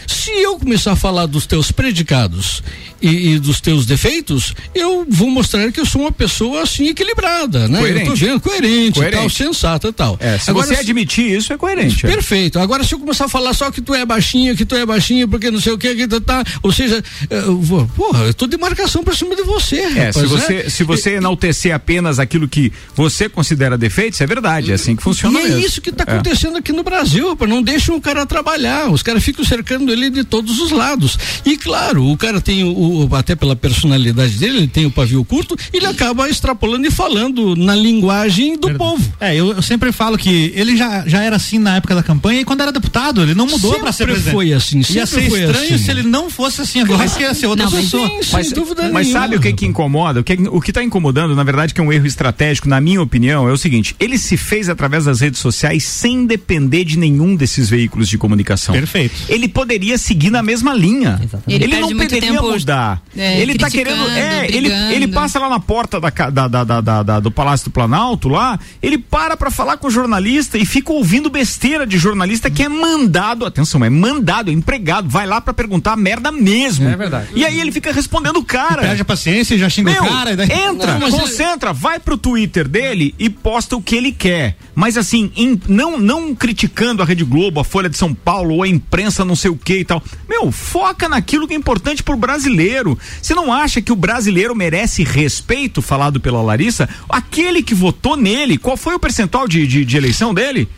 [0.08, 2.62] Se eu começar a falar dos teus predicados
[3.00, 7.68] e, e dos teus defeitos, eu vou mostrar que eu sou uma pessoa assim equilibrada,
[7.68, 7.78] né?
[7.78, 8.06] Coerente.
[8.06, 9.16] Eu tô vendo coerente, Coerente.
[9.18, 10.16] tal, sensata e tal.
[10.18, 12.06] É, se Agora, você admitir isso, é coerente.
[12.06, 12.08] é.
[12.08, 12.58] Perfeito.
[12.58, 15.28] Agora, se eu começar a falar só que tu é baixinho, que tu é baixinho,
[15.28, 16.42] porque não sei o que, que tu tá.
[16.62, 20.16] Ou seja, eu vou, porra, eu tô de marcação pra cima de você, É, rapaz,
[20.16, 20.26] se né?
[20.28, 25.02] você, se você enaltecer apenas aquilo que você considera defeitos, é verdade, é assim que
[25.02, 25.60] funciona e é mesmo.
[25.66, 26.12] isso que está É.
[26.14, 27.48] acontecendo aqui no Brasil, rapaz.
[27.50, 28.90] Não deixam o cara trabalhar.
[28.90, 31.18] Os caras ficam cercando ele de todos os lados.
[31.44, 35.24] E claro, o cara tem o, o- até pela personalidade dele, ele tem o pavio
[35.24, 39.02] curto, ele acaba extrapolando e falando na linguagem do povo.
[39.20, 42.40] É, eu, eu sempre falo que ele já, já era assim na época da campanha
[42.40, 44.32] e quando era deputado, ele não mudou pra ser presidente.
[44.32, 45.84] foi assim, Ia sempre ser foi estranho assim.
[45.84, 48.08] se ele não fosse assim agora, que ia ser outra Não, pessoa.
[48.08, 49.20] Sim, Mas, sem dúvida mas nenhuma.
[49.20, 50.20] sabe o que que incomoda?
[50.20, 53.00] O que, o que tá incomodando, na verdade, que é um erro estratégico, na minha
[53.02, 57.34] opinião, é o seguinte: ele se fez através das redes sociais sem depender de nenhum
[57.34, 58.74] desses veículos de comunicação.
[58.74, 59.14] Perfeito.
[59.28, 61.18] Ele poderia seguir na mesma linha.
[61.22, 61.64] Exatamente.
[61.64, 63.00] Ele Ele, não tempo, mudar.
[63.16, 64.08] é, ele tá querendo.
[64.10, 64.92] É, ele, brigando.
[64.92, 68.28] ele passa lá na porta da, da- da- da- da- da- do Palácio do Planalto
[68.28, 72.62] lá, ele para pra falar com o jornalista e fica ouvindo besteira de jornalista que
[72.62, 76.88] é mandado, atenção, é mandado, é empregado, vai lá pra perguntar merda mesmo.
[76.88, 77.28] É verdade.
[77.34, 78.82] E aí ele fica respondendo o cara.
[78.82, 80.36] Perde a paciência e já xinga Meu, o cara.
[80.36, 80.48] Daí...
[80.50, 84.56] entra, Não, concentra, vai pro Twitter dele e posta o que ele quer.
[84.74, 88.62] Mas assim, em- não, não criticando a Rede Globo, a Folha de São Paulo ou
[88.62, 90.02] a imprensa não sei o que e tal.
[90.28, 92.98] Meu, foca naquilo que é importante pro brasileiro.
[93.20, 96.88] Você não acha que o brasileiro merece respeito, falado pela Larissa?
[97.08, 100.68] Aquele que votou nele, qual foi o percentual de, de, de eleição dele?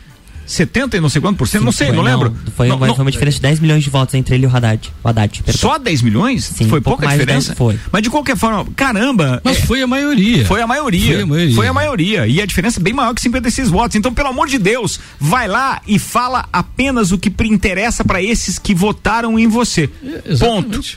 [0.45, 1.63] 70 e não sei quanto por cento?
[1.63, 2.35] Não sei, Foi, não lembro.
[2.55, 4.47] Foi, Não, uma, não- foi uma diferença de 10 milhões de votos entre ele e
[4.47, 4.91] o Haddad.
[5.03, 5.59] O Haddad, perdão.
[5.59, 6.43] Só 10 milhões?
[6.45, 7.49] Sim, foi um pouca diferença?
[7.49, 7.79] 10 foi.
[7.91, 9.41] Mas de qualquer forma, caramba.
[9.43, 10.45] Mas é- foi a maioria.
[10.45, 11.13] Foi a maioria.
[11.13, 11.55] Foi a maioria.
[11.55, 12.27] Foi a maioria.
[12.27, 13.95] E a diferença é bem maior que 56 votos.
[13.95, 18.21] Então, pelo amor de Deus, vai lá e fala apenas o que pre- interessa para
[18.21, 19.89] esses que votaram em você.
[20.25, 20.39] Exatamente,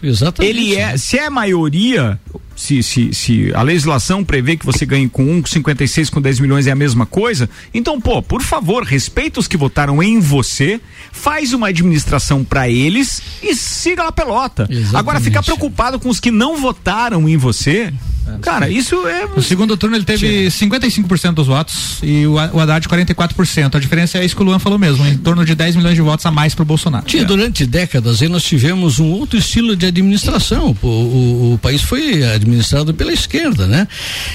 [0.00, 0.06] Ponto.
[0.06, 0.50] exatamente.
[0.56, 2.18] Ele é, se é maioria,
[2.56, 6.40] se, se, se a legislação prevê que você ganhe com 1, com 56, com 10
[6.40, 10.80] milhões é a mesma coisa, então, pô, por favor, respeita os que votaram em você,
[11.12, 14.66] faz uma administração para eles e siga a pelota.
[14.70, 14.96] Exatamente.
[14.96, 17.92] Agora, ficar preocupado com os que não votaram em você,
[18.40, 19.26] cara, isso é.
[19.26, 23.74] No segundo turno ele teve 55% dos votos e o, o Haddad 44%.
[23.74, 26.00] A diferença é isso que o Luan falou mesmo, em torno de 10 milhões de
[26.00, 27.04] votos a mais pro Bolsonaro.
[27.06, 30.74] Tinha, durante décadas aí nós tivemos um outro estilo de administração.
[30.82, 33.88] O, o- o país foi administrado pela esquerda, né?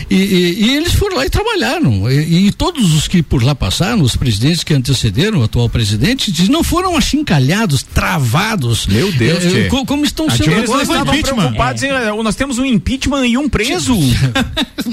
[0.09, 2.09] E, e- e eles foram lá e trabalharam.
[2.11, 6.31] E, e todos os que por lá passaram, os presidentes que antecederam o atual presidente,
[6.31, 8.87] eles não foram achincalhados, travados.
[8.87, 9.63] Meu Deus, eh, tchê.
[9.65, 10.83] co- como estão A sendo Eles agora.
[10.83, 11.87] estavam preocupados em.
[11.89, 13.95] eh, Nós temos um impeachment e um preso.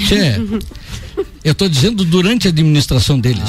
[0.06, 0.36] Tchê,
[1.46, 3.40] eu estou dizendo durante a administração deles.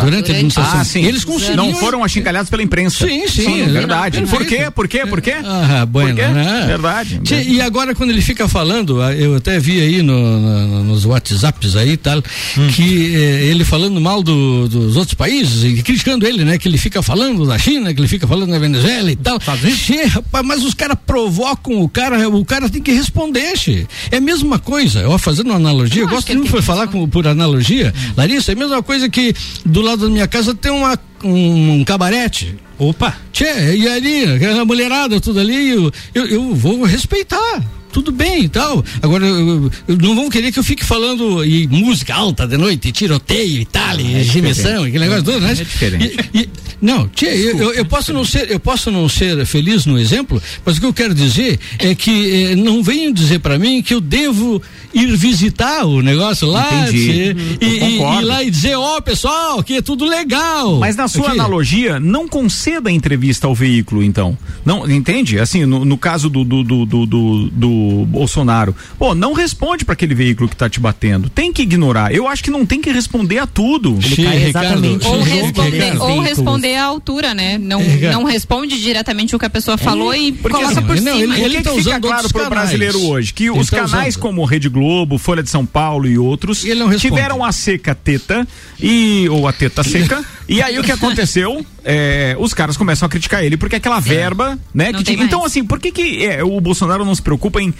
[0.00, 0.80] Durante, a administração.
[0.80, 1.04] Ah, sim.
[1.04, 1.66] Eles conseguiram.
[1.68, 3.06] Não foram achincalhados pela imprensa.
[3.06, 3.64] Sim, sim.
[3.66, 4.20] verdade.
[4.20, 4.70] Não, Por quê?
[4.74, 5.06] Por quê?
[5.06, 5.34] Por quê?
[5.44, 6.28] Ah, bueno, Por quê?
[6.32, 6.64] né?
[6.66, 7.20] Verdade.
[7.22, 11.04] Tchê, e agora quando ele fica falando, ah, eu até vi aí no- no- nos
[11.04, 12.18] WhatsApps aí e tal,
[12.58, 12.68] Hum.
[12.74, 16.58] que eh, ele falando mal do- dos outros países e criticando ele, né?
[16.58, 19.38] Que ele fica falando da China, que ele fica falando da Venezuela e tal.
[19.38, 23.86] Tchê, rapaz, mas os caras provocam o cara, o cara tem que responder, tchê.
[24.10, 27.08] É a mesma coisa, ó, fazendo uma analogia, eu, acho gosto de que falar com-
[27.08, 30.98] por analogia, Larissa, é a mesma coisa que do lado da minha casa tem uma,
[31.22, 32.56] um, um cabarete.
[32.78, 33.16] Opa!
[33.32, 37.62] Tchê, e ali, aquela mulherada, tudo ali, eu, eu, eu vou respeitar.
[37.94, 38.84] Tudo bem e tal.
[39.00, 42.90] Agora, eu- eu- não vão querer que eu fique falando e música alta de noite,
[42.90, 45.52] tiroteio e tal, e gemissão, aquele negócio todo, né?
[45.52, 46.16] É diferente.
[46.34, 46.48] E- e-
[46.82, 50.42] não, tchê, eu, eu- eu posso não ser, eu posso não ser feliz no exemplo,
[50.66, 53.94] mas o que eu quero dizer é que eh, não venham dizer para mim que
[53.94, 54.60] eu devo
[54.92, 57.56] ir visitar o negócio lá, tchê, Uhum.
[57.60, 60.78] e, e- lá e dizer, ó, pessoal, que é tudo legal.
[60.80, 61.38] Mas na sua Aqui.
[61.38, 64.36] analogia, não conceda entrevista ao veículo, então.
[64.64, 65.38] Não, entende?
[65.38, 67.50] Assim, no, no caso do, do, do, do, do-
[67.84, 71.28] do Bolsonaro, pô, não responde para aquele veículo que tá te batendo.
[71.28, 72.14] Tem que ignorar.
[72.14, 73.98] Eu acho que não tem que responder a tudo.
[74.02, 77.58] Ele Sim, cai Ricardo, exatamente Ou responder, ou responder à altura, né?
[77.58, 81.00] Não, É, não responde diretamente o que a pessoa falou e porque coloca assim, por
[81.00, 81.38] não, cima.
[81.38, 82.50] ele- o que, tá que fica usando claro pro canais.
[82.50, 83.32] brasileiro hoje?
[83.32, 84.22] Que Ele os tá canais usando.
[84.22, 88.46] como Rede Globo, Folha de São Paulo e outros E ele tiveram a seca teta
[88.80, 91.64] e ou a teta seca e aí o que aconteceu?
[91.86, 94.90] É, os caras começam a criticar ele porque aquela verba, né?
[94.90, 95.52] Que tinha- então mais.
[95.52, 97.74] assim, por que que é, o Bolsonaro não se preocupa em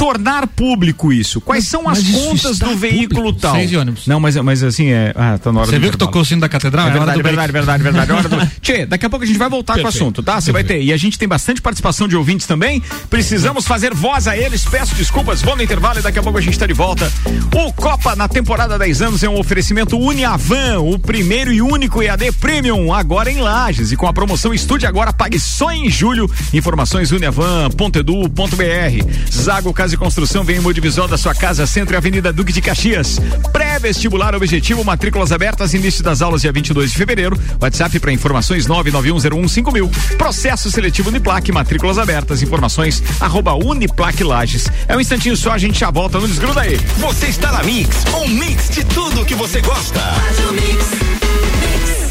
[0.00, 1.42] tornar público isso?
[1.42, 3.40] Quais são as mas contas está do veículo público.
[3.40, 3.54] tal?
[3.54, 4.06] Seis ônibus.
[4.06, 5.12] Não, mas, mas assim é.
[5.14, 6.88] Ah, tá na hora Você viu que tocou o sino da catedral?
[6.88, 8.12] É hora verdade, verdade, verdade, verdade.
[8.12, 8.36] Hora do...
[8.62, 10.40] Tchê, daqui a pouco a gente vai voltar com o assunto, tá?
[10.40, 10.82] Você vai ter.
[10.82, 12.82] E a gente tem bastante participação de ouvintes também.
[13.10, 14.64] Precisamos fazer voz a eles.
[14.64, 17.12] Peço desculpas, vou no intervalo e daqui a pouco a gente tá de volta.
[17.54, 22.32] O Copa na temporada 10 anos é um oferecimento Uniavan, o primeiro e único EAD
[22.40, 23.92] Premium, agora em Lages.
[23.92, 26.30] E com a promoção Estude Agora, pague só em julho.
[26.54, 29.30] Informações uniavan.edu.br.
[29.30, 32.60] Zago Casa e Construção vem em Modivisol da sua casa, Centro e Avenida Duque de
[32.60, 33.18] Caxias.
[33.52, 37.36] Pré-vestibular objetivo, matrículas abertas, início das aulas dia 22 de fevereiro.
[37.60, 40.16] WhatsApp para informações 991015000.
[40.16, 44.68] Processo seletivo Uniplac, matrículas abertas, informações arroba Uniplac Lages.
[44.86, 46.76] É um instantinho só, a gente já volta, não desgruda aí.
[46.98, 50.00] Você está na Mix, um mix de tudo que você gosta.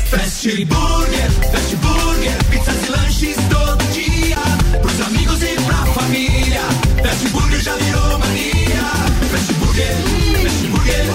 [0.09, 1.68] Fast Burger, Fast
[7.19, 8.81] Fast Burger já virou mania.
[9.29, 9.93] Fast Burger,
[10.41, 11.05] Fast Burger,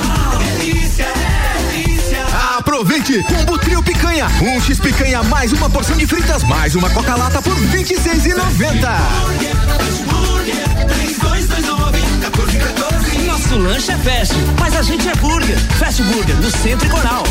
[0.58, 1.06] delícia,
[1.70, 2.26] delícia.
[2.58, 3.22] Aproveite!
[3.22, 4.26] Combo Trio Picanha.
[4.42, 8.34] Um X picanha mais uma porção de fritas mais uma Coca-Lata por R$ 26,90.
[9.78, 13.18] Fast Burger, 3229 1414.
[13.22, 15.58] Nosso lanche é fast, mas a gente é burger.
[15.78, 17.24] Fast Burger, no Centro e Coral.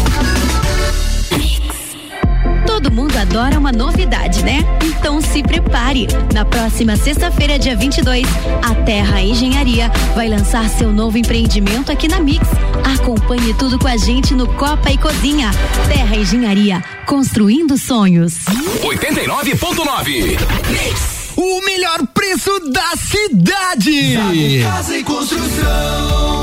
[2.65, 4.60] Todo mundo adora uma novidade, né?
[4.84, 6.08] Então se prepare.
[6.34, 8.26] Na próxima sexta-feira, dia 22,
[8.63, 12.47] a Terra Engenharia vai lançar seu novo empreendimento aqui na Mix.
[12.99, 15.52] Acompanhe tudo com a gente no Copa e Cozinha.
[15.88, 18.36] Terra Engenharia, construindo sonhos.
[18.82, 20.38] 89.9.
[21.36, 24.17] O melhor preço da cidade!
[24.63, 26.43] Casa e construção.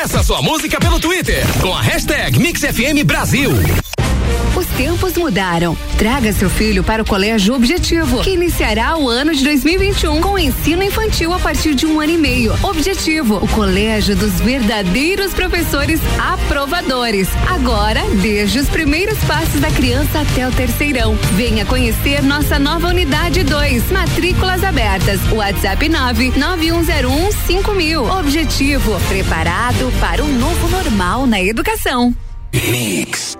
[0.00, 3.50] Peça sua música pelo Twitter com a hashtag MixFM Brasil.
[4.56, 5.76] Os tempos mudaram.
[5.96, 10.82] Traga seu filho para o Colégio Objetivo, que iniciará o ano de 2021 com ensino
[10.82, 12.54] infantil a partir de um ano e meio.
[12.62, 17.28] Objetivo, o colégio dos verdadeiros professores aprovadores.
[17.48, 21.16] Agora, desde os primeiros passos da criança até o terceirão.
[21.32, 23.90] Venha conhecer nossa nova unidade 2.
[23.90, 25.20] Matrículas abertas.
[25.32, 28.04] WhatsApp 99101 mil.
[28.04, 32.14] Objetivo, preparado para um novo normal na educação.
[32.52, 33.39] Mix.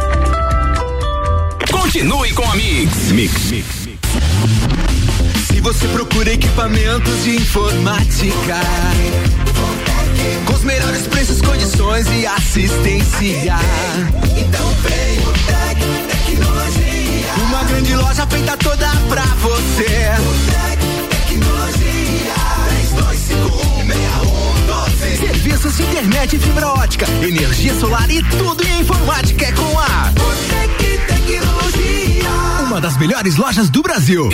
[1.91, 3.11] Continue com a Mix.
[3.11, 3.67] Mix, Mix.
[5.45, 8.61] Se você procura equipamentos de informática,
[10.45, 13.59] com os melhores preços, condições e assistência,
[14.37, 17.33] então vem o Tec Tecnologia.
[17.49, 20.13] Uma grande loja feita toda pra você.
[20.17, 22.35] O Tec Tecnologia.
[25.09, 25.19] 32516112.
[25.19, 30.09] Serviços de internet e fibra ótica, energia solar e tudo em informática é com a
[30.15, 31.50] Botec Tecnologia.
[32.71, 34.29] Uma das melhores lojas do Brasil.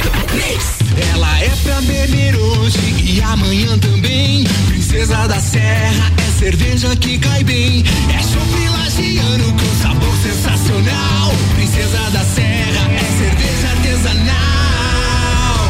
[1.12, 4.44] Ela é pra beber hoje e amanhã também.
[4.68, 7.84] Princesa da Serra é cerveja que cai bem.
[8.14, 11.34] É chopp lagiano com sabor sensacional.
[11.56, 14.36] Princesa da Serra é cerveja artesanal.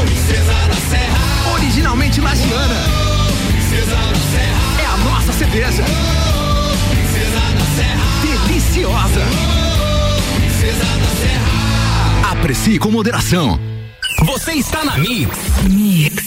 [0.01, 1.53] Princesa da Serra.
[1.53, 2.83] Originalmente lagiana.
[3.47, 4.81] Princesa da Serra.
[4.81, 5.85] É a nossa cerveja.
[6.89, 8.03] Princesa da Serra.
[8.45, 9.25] Deliciosa.
[10.35, 11.76] Princesa da Serra.
[12.23, 13.59] Aprecie com moderação.
[14.25, 15.37] Você está na Mix.
[15.69, 16.26] Mix.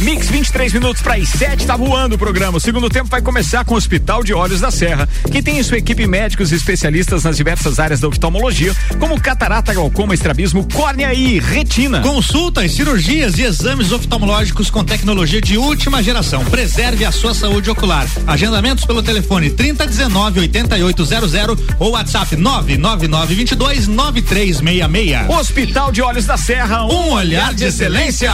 [0.00, 2.58] Mix 23 minutos para as 7, tá voando o programa.
[2.58, 5.62] O segundo tempo vai começar com o Hospital de Olhos da Serra, que tem em
[5.62, 11.14] sua equipe médicos e especialistas nas diversas áreas da oftalmologia, como catarata, glaucoma, estrabismo, córnea
[11.14, 12.00] e retina.
[12.00, 16.44] Consultas, cirurgias e exames oftalmológicos com tecnologia de última geração.
[16.44, 18.06] Preserve a sua saúde ocular.
[18.26, 21.32] Agendamentos pelo telefone 3019 8800
[21.78, 25.30] ou WhatsApp 99922 9366.
[25.30, 28.32] Hospital de Olhos da Serra, um, olhar de excelência.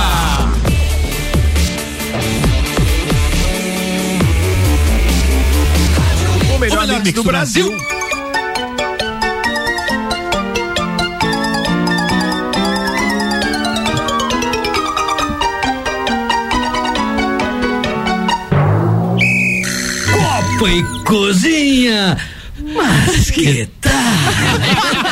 [6.54, 7.76] O melhor, mix, do Brasil.
[20.12, 22.16] Copa e cozinha.
[22.74, 23.90] Mas que tal?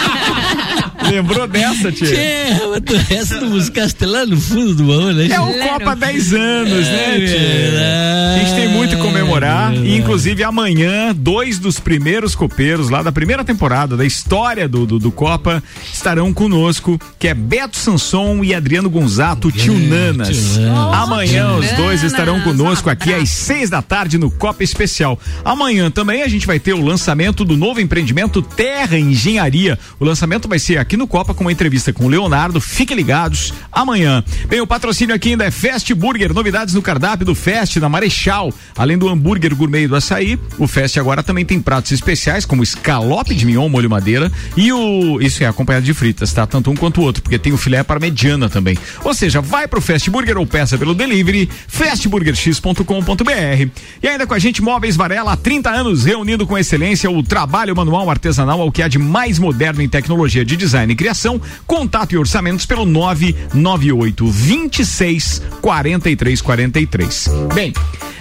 [1.11, 2.07] Lembrou dessa, tia?
[2.07, 5.29] Tchê, essa tu buscaste lá no fundo do baú, né?
[5.29, 8.35] É o Copa 10 anos, né, tia?
[8.35, 9.75] A gente tem muito a comemorar.
[9.75, 14.99] E, inclusive, amanhã, dois dos primeiros copeiros lá da primeira temporada da história do, do,
[14.99, 20.59] do Copa estarão conosco, que é Beto Sanson e Adriano Gonzato, tio Nanas.
[20.93, 25.19] Amanhã os dois estarão conosco aqui às seis da tarde no Copa Especial.
[25.45, 29.79] Amanhã também a gente vai ter o lançamento do novo empreendimento Terra Engenharia.
[29.99, 32.61] O lançamento vai ser aqui no Copa com uma entrevista com o Leonardo.
[32.61, 34.23] Fiquem ligados amanhã.
[34.49, 38.53] Bem, o patrocínio aqui ainda é Fast Burger, novidades no cardápio do Fest na Marechal.
[38.77, 43.35] Além do hambúrguer gourmet do açaí, o Fest agora também tem pratos especiais como escalope
[43.35, 46.47] de mignon, molho madeira e o isso é acompanhado de fritas, tá?
[46.47, 48.77] Tanto um quanto o outro, porque tem o filé parmegiana também.
[49.05, 53.69] Ou seja, vai pro Fast Burger ou peça pelo delivery fastburgerx.com.br.
[54.03, 57.77] E ainda com a gente Móveis Varela há 30 anos reunindo com excelência o trabalho
[57.77, 61.41] manual artesanal ao que há de mais moderno em tecnologia de design e criação.
[61.67, 67.29] Contato e orçamentos pelo 998 26 43 43.
[67.55, 67.73] Bem,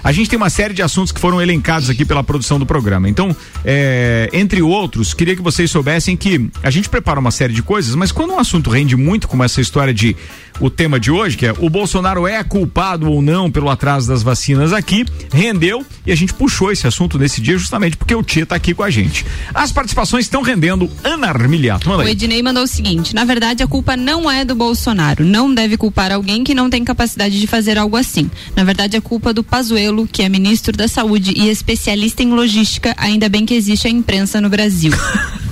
[0.03, 3.09] a gente tem uma série de assuntos que foram elencados aqui pela produção do programa.
[3.09, 7.61] Então, é, entre outros, queria que vocês soubessem que a gente prepara uma série de
[7.61, 10.15] coisas, mas quando um assunto rende muito, como essa história de
[10.59, 14.23] o tema de hoje, que é o Bolsonaro é culpado ou não pelo atraso das
[14.23, 18.45] vacinas aqui, rendeu e a gente puxou esse assunto nesse dia justamente porque o Tia
[18.45, 19.25] tá aqui com a gente.
[19.53, 20.89] As participações estão rendendo.
[21.03, 22.11] Ana Armiliato, manda O aí.
[22.11, 25.25] Ednei mandou o seguinte: na verdade, a culpa não é do Bolsonaro.
[25.25, 28.29] Não deve culpar alguém que não tem capacidade de fazer algo assim.
[28.55, 32.93] Na verdade, é culpa do Pazuello, que é ministro da Saúde e especialista em logística.
[32.97, 34.91] Ainda bem que existe a imprensa no Brasil.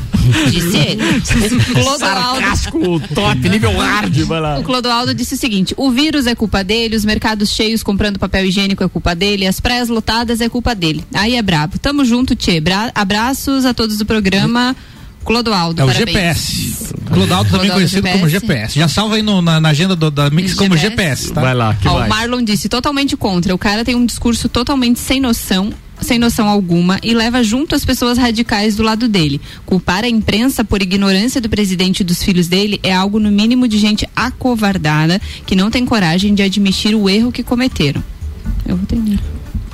[0.52, 1.02] Disse ele.
[1.66, 4.60] O Clodoaldo, Sarcástico, top, nível hard, vai lá.
[4.60, 8.46] o Clodoaldo disse o seguinte: o vírus é culpa dele, os mercados cheios comprando papel
[8.46, 11.04] higiênico é culpa dele, as praias lotadas é culpa dele.
[11.14, 11.78] Aí é brabo.
[11.80, 12.60] Tamo junto, Tchê.
[12.60, 14.76] Bra- abraços a todos do programa.
[15.24, 16.08] Clodoaldo, É o parabéns.
[16.16, 16.94] GPS.
[17.12, 18.32] Clodaldo também Clodaldo conhecido como GPS.
[18.32, 18.80] GPS.
[18.80, 21.24] Já salva aí no- na, na agenda do- da Mix como GPS.
[21.24, 21.42] GPS, tá?
[21.42, 22.06] Vai lá, que Ó, vai.
[22.06, 23.54] o Marlon disse totalmente contra.
[23.56, 27.86] O cara tem um discurso totalmente sem noção, sem noção alguma e leva junto as
[27.86, 29.42] pessoas radicais do lado dele.
[29.66, 33.68] Culpar a imprensa por ignorância do presidente e dos filhos dele é algo no mínimo
[33.68, 38.04] de gente acovardada que não tem coragem de admitir o erro que cometeram.
[38.68, 39.20] Eu vou entender.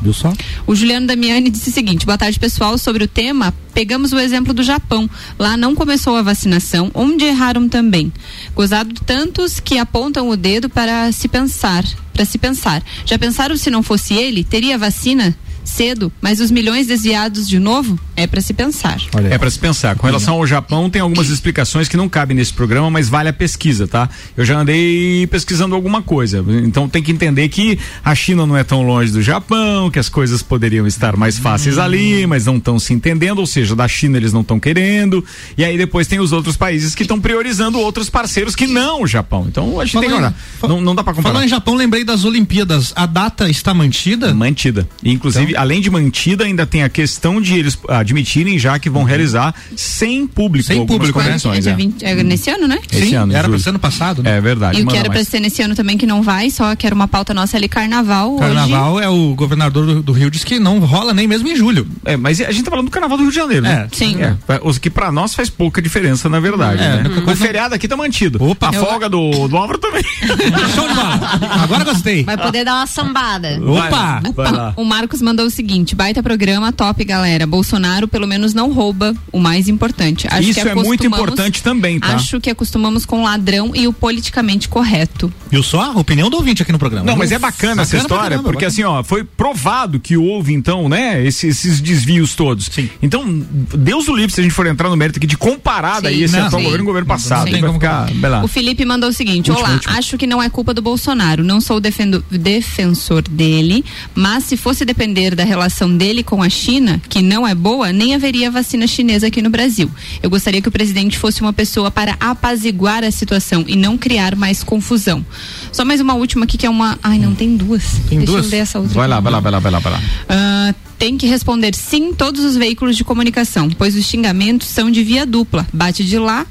[0.01, 0.33] Viu só?
[0.65, 2.77] O Juliano Damiani disse o seguinte: boa tarde, pessoal.
[2.77, 5.07] Sobre o tema, pegamos o exemplo do Japão.
[5.37, 8.11] Lá não começou a vacinação, onde erraram também.
[8.55, 11.85] Gozado tantos que apontam o dedo para se pensar.
[12.13, 12.83] Para se pensar.
[13.05, 14.43] Já pensaram se não fosse ele?
[14.43, 15.37] Teria vacina?
[15.71, 17.97] Cedo, mas os milhões desviados de novo?
[18.15, 18.99] É para se pensar.
[19.29, 19.95] É para se pensar.
[19.95, 23.33] Com relação ao Japão, tem algumas explicações que não cabem nesse programa, mas vale a
[23.33, 24.09] pesquisa, tá?
[24.35, 26.43] Eu já andei pesquisando alguma coisa.
[26.63, 30.09] Então tem que entender que a China não é tão longe do Japão, que as
[30.09, 34.17] coisas poderiam estar mais fáceis ali, mas não estão se entendendo, ou seja, da China
[34.17, 35.23] eles não estão querendo.
[35.57, 39.07] E aí depois tem os outros países que estão priorizando outros parceiros que não o
[39.07, 39.45] Japão.
[39.47, 40.35] Então a gente tem que olhar.
[40.61, 41.33] Não, não dá para comparar.
[41.33, 42.91] Falando em Japão, lembrei das Olimpíadas.
[42.93, 44.33] A data está mantida?
[44.33, 44.87] Mantida.
[45.01, 49.03] E, Inclusive, além de mantida, ainda tem a questão de eles admitirem já que vão
[49.03, 50.67] realizar sem público.
[50.67, 51.25] Sem público, né?
[51.25, 51.75] competições, É, é.
[51.75, 52.79] 20 é nesse ano, né?
[52.91, 54.37] Esse Sim, ano, era pra ser ano passado, né?
[54.37, 54.79] É verdade.
[54.79, 56.95] E o que era para ser nesse ano também que não vai, só que era
[56.95, 58.35] uma pauta nossa ali, carnaval.
[58.37, 61.87] Carnaval é o governador do, do Rio diz que não rola nem mesmo em julho.
[62.05, 63.87] É, mas a gente tá falando do Carnaval do Rio de Janeiro, né?
[63.91, 64.17] É, sim.
[64.21, 66.81] É, os que pra nós faz pouca diferença, na verdade.
[66.83, 67.09] É, né?
[67.09, 68.43] única O feriado aqui tá mantido.
[68.43, 68.69] Opa.
[68.69, 70.03] a Eu- folga do, do Álvaro também.
[70.75, 71.39] Show de bola.
[71.63, 72.23] Agora gostei.
[72.23, 73.59] Vai poder dar uma sambada.
[73.63, 74.21] Opa!
[74.35, 74.73] Vai lá.
[74.75, 77.45] O Marcos mandou o seguinte: baita programa, top, galera.
[77.45, 80.27] Bolsonaro pelo menos não rouba o mais importante.
[80.29, 82.07] Acho Isso que é muito acostumamos- importante também, tá?
[82.15, 85.31] Acho que acostumamos com o ladrão e o politicamente correto.
[85.49, 85.81] Viu só?
[85.91, 87.05] A opinião do ouvinte aqui no programa.
[87.05, 88.67] Não, mas é bacana essa Bacana pra história, caramba, porque bacana.
[88.67, 92.69] assim, ó, foi provado que houve, então, né, esse- esses desvios todos.
[92.71, 92.89] Sim.
[93.01, 96.17] Então, Deus o livre se a gente for entrar no mérito aqui de comparar daí
[96.19, 96.23] Sim.
[96.23, 96.65] esse Não, atual sim.
[96.65, 97.51] governo e o governo passado.
[97.51, 98.43] não vai ficar, vai.
[98.43, 99.93] O Felipe mandou o seguinte: Último, Olá, último.
[99.97, 101.43] acho que não é culpa do Bolsonaro.
[101.43, 103.83] Não sou defendo- defensor dele,
[104.15, 108.15] mas se fosse depender da relação dele com a China, que não é boa, nem
[108.15, 109.89] haveria vacina chinesa aqui no Brasil.
[110.21, 114.35] Eu gostaria que o presidente fosse uma pessoa para apaziguar a situação e não criar
[114.35, 115.25] mais confusão.
[115.71, 116.97] Só mais uma última aqui que é uma.
[117.01, 117.83] Ai, não, tem duas.
[118.09, 118.45] Tem Deixa duas?
[118.45, 118.93] eu ler essa outra.
[118.93, 120.01] Vai lá, vai lá, vai lá, vai lá, vai lá.
[120.29, 125.03] Ah, tem que responder sim todos os veículos de comunicação, pois os xingamentos são de
[125.03, 125.67] via dupla.
[125.73, 126.45] Bate de lá,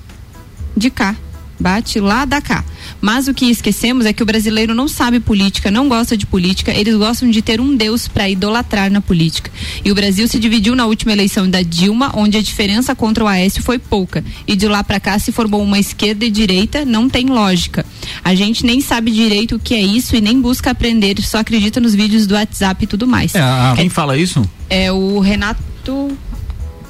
[0.77, 1.15] de cá.
[1.59, 2.65] Bate lá, da cá.
[3.01, 6.71] Mas o que esquecemos é que o brasileiro não sabe política, não gosta de política,
[6.73, 9.51] eles gostam de ter um Deus para idolatrar na política.
[9.85, 13.27] E o Brasil se dividiu na última eleição da Dilma, onde a diferença contra o
[13.27, 14.23] Aécio foi pouca.
[14.47, 17.87] E de lá para cá se formou uma esquerda e direita, não tem lógica.
[18.23, 21.81] A gente nem sabe direito o que é isso e nem busca aprender, só acredita
[21.81, 23.35] nos vídeos do WhatsApp e tudo mais.
[23.35, 24.43] É, a- Quem fala isso?
[24.69, 25.61] É o Renato.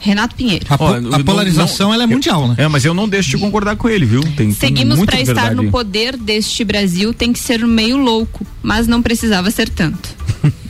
[0.00, 0.66] Renato Pinheiro.
[0.68, 2.54] A, po- a polarização não- ela é mundial, né?
[2.58, 4.22] É, mas eu não deixo de concordar com ele, viu?
[4.36, 9.02] Tem, Seguimos para estar no poder deste Brasil, tem que ser meio louco, mas não
[9.02, 10.18] precisava ser tanto.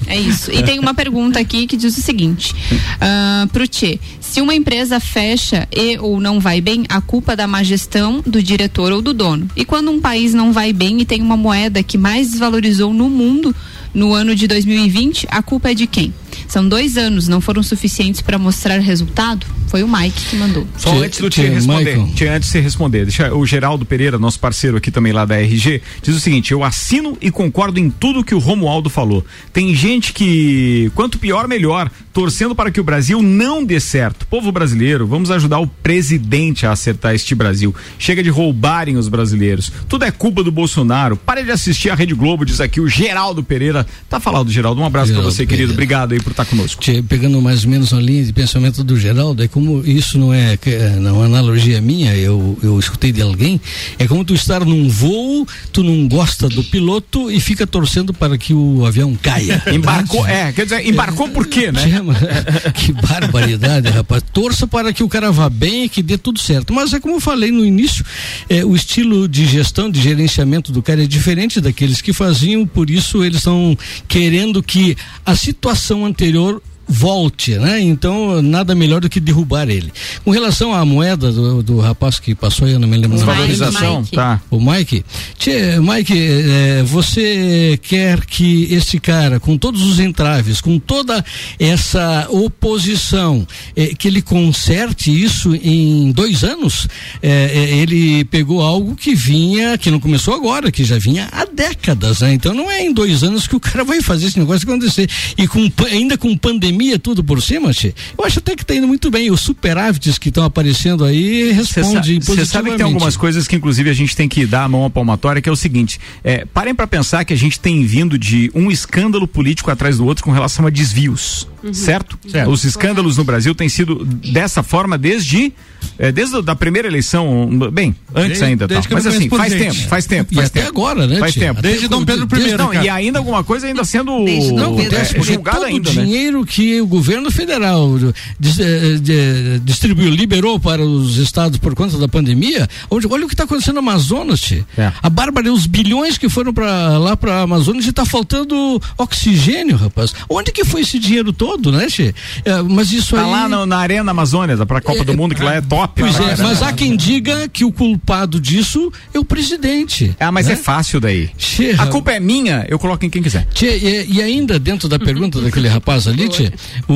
[0.08, 0.50] É isso.
[0.50, 2.52] E tem uma pergunta aqui que diz o seguinte:
[3.00, 7.36] ah, pro Tchê, se uma empresa fecha e ou não vai bem, a culpa é
[7.36, 9.48] da má gestão, do diretor ou do dono.
[9.54, 13.08] E quando um país não vai bem e tem uma moeda que mais desvalorizou no
[13.08, 13.54] mundo
[13.94, 16.12] no ano de 2020, a culpa é de quem?
[16.50, 19.46] São dois anos, não foram suficientes para mostrar resultado?
[19.68, 20.66] Foi o Mike que mandou.
[20.76, 22.04] Só antes do Tchê, responder.
[22.12, 25.40] Tchê, antes de você responder, deixa o Geraldo Pereira, nosso parceiro aqui também lá da
[25.40, 29.24] RG, diz o seguinte: eu assino e concordo em tudo que o Romualdo falou.
[29.52, 34.26] Tem gente que, quanto pior, melhor, torcendo para que o Brasil não dê certo.
[34.26, 37.72] Povo brasileiro, vamos ajudar o presidente a acertar este Brasil.
[37.96, 39.72] Chega de roubarem os brasileiros.
[39.88, 41.16] Tudo é culpa do Bolsonaro.
[41.16, 43.86] Pare de assistir a Rede Globo, diz aqui o Geraldo Pereira.
[44.08, 44.80] Tá falado, Geraldo.
[44.80, 45.68] Um abraço para você, querido.
[45.68, 45.72] Pereira.
[45.74, 46.82] Obrigado aí por estar conosco.
[47.08, 50.58] Pegando mais ou menos a linha de pensamento do Geraldo, é como isso não é,
[50.66, 53.60] é, não é analogia minha, eu, eu escutei de alguém,
[53.98, 58.36] é como tu estar num voo, tu não gosta do piloto e fica torcendo para
[58.38, 59.62] que o avião caia.
[59.72, 61.80] Embarcou, é, quer dizer, embarcou por quê, né?
[62.74, 64.22] Que barbaridade, rapaz.
[64.32, 66.72] Torça para que o cara vá bem e que dê tudo certo.
[66.72, 68.04] Mas é como eu falei no início,
[68.48, 72.90] é, o estilo de gestão, de gerenciamento do cara é diferente daqueles que faziam, por
[72.90, 73.76] isso eles estão
[74.08, 76.60] querendo que a situação anterior Taylor
[76.90, 77.80] volte, né?
[77.80, 79.92] Então, nada melhor do que derrubar ele.
[80.24, 83.20] Com relação à moeda do, do rapaz que passou aí, eu não me lembro o
[83.20, 83.48] nome dele.
[83.48, 84.16] Desvalorização, Mike.
[84.16, 84.40] tá.
[84.50, 85.04] O Mike,
[85.38, 91.24] tchê, Mike, eh, você quer que este cara, com todos os entraves, com toda
[91.58, 96.88] essa oposição, eh, que ele conserte isso em dois anos?
[97.22, 101.44] Eh, eh, ele pegou algo que vinha, que não começou agora, que já vinha há
[101.44, 102.32] décadas, né?
[102.32, 105.08] Então não é em dois anos que o cara vai fazer esse negócio acontecer.
[105.38, 108.86] E com, ainda com pandemia tudo por cima, tchê, eu acho até que tá indo
[108.86, 109.30] muito bem.
[109.30, 113.90] Os superávites que estão aparecendo aí respondem você sabe que tem algumas coisas que inclusive
[113.90, 116.74] a gente tem que dar a mão à palmatória, que é o seguinte, é, parem
[116.74, 120.30] para pensar que a gente tem vindo de um escândalo político atrás do outro com
[120.30, 122.18] relação a desvios, certo?
[122.28, 122.50] Certo.
[122.50, 125.52] Os escândalos no Brasil têm sido dessa forma desde
[125.98, 129.52] é, desde a da primeira eleição, bem, antes Desde- ainda, desde eu mas assim, faz
[129.52, 129.62] gente.
[129.78, 130.72] tempo, faz tempo, E faz até tempo.
[130.72, 131.62] agora, né, Faz tempo.
[131.62, 135.12] Desde Dom Pedro I, Não, e ainda alguma coisa ainda sendo Desde Não, Pedro, acontece
[135.14, 136.02] é, porque julgada todo o ainda, né?
[136.04, 142.08] dinheiro que o governo federal eh, de- distribuiu, liberou para os estados por conta da
[142.08, 144.64] pandemia, onde, olha o que está acontecendo no Amazonas, tchê.
[144.76, 144.92] É.
[145.02, 149.76] A Bárbara, os bilhões que foram para lá para a Amazonas e está faltando oxigênio,
[149.76, 150.14] rapaz.
[150.28, 152.14] Onde que foi esse dinheiro todo, né, tchê?
[152.44, 153.30] Eh, mas isso Tá aí...
[153.30, 156.00] lá no- na Arena Amazônia, para a Copa É, do Mundo, que lá é top.
[156.02, 160.14] Pois é, mas há quem diga que o culpado disso é o presidente.
[160.18, 160.52] Ah, mas né?
[160.52, 161.30] é fácil daí.
[161.36, 163.46] Tchê, A culpa é minha, eu coloco em quem quiser.
[163.52, 166.52] Tchê, e, e ainda dentro da pergunta daquele rapaz ali, tchê,
[166.88, 166.94] o,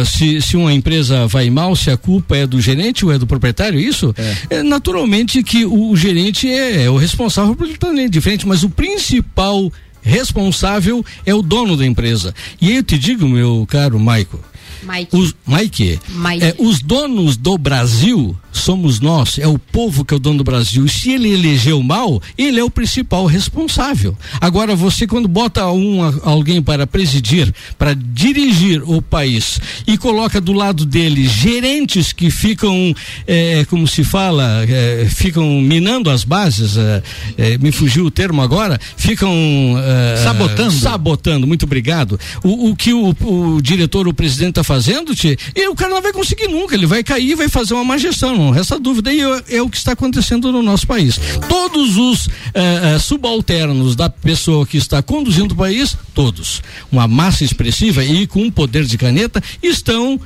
[0.00, 3.18] o- se, se uma empresa vai mal, se a culpa é do gerente ou é
[3.18, 4.14] do proprietário, isso?
[4.50, 4.62] É.
[4.62, 9.70] naturalmente que o, o gerente é, é o responsável por estar frente, mas o principal
[10.06, 12.32] responsável é o dono da empresa.
[12.60, 14.40] E eu te digo, meu caro Maico,
[14.86, 15.16] Mike.
[15.16, 16.44] os, Mike, Mike.
[16.44, 20.44] é, os donos do Brasil somos nós, é o povo que é o dono do
[20.44, 20.86] Brasil.
[20.86, 24.16] E se ele elegeu mal, ele é o principal responsável.
[24.40, 30.52] Agora, você quando bota um, alguém para presidir, para dirigir o país e coloca do
[30.52, 32.94] lado dele gerentes que ficam,
[33.26, 37.02] eh, como se fala, eh, ficam minando as bases, eh,
[37.36, 39.30] eh, me fugiu o termo agora, ficam
[39.78, 40.72] eh, Sabotando.
[40.72, 42.18] sabotando, muito obrigado.
[42.42, 44.75] O, o que o, o diretor, o presidente está fazendo,
[45.14, 47.84] tchê, e o cara não vai conseguir nunca, ele vai cair e vai fazer uma
[47.84, 49.12] má gestão, não resta dúvida.
[49.12, 51.18] E é, é o que está acontecendo no nosso país.
[51.48, 57.44] Todos os eh, eh, subalternos da pessoa que está conduzindo o país, todos, uma massa
[57.44, 60.20] expressiva e com um poder de caneta, estão.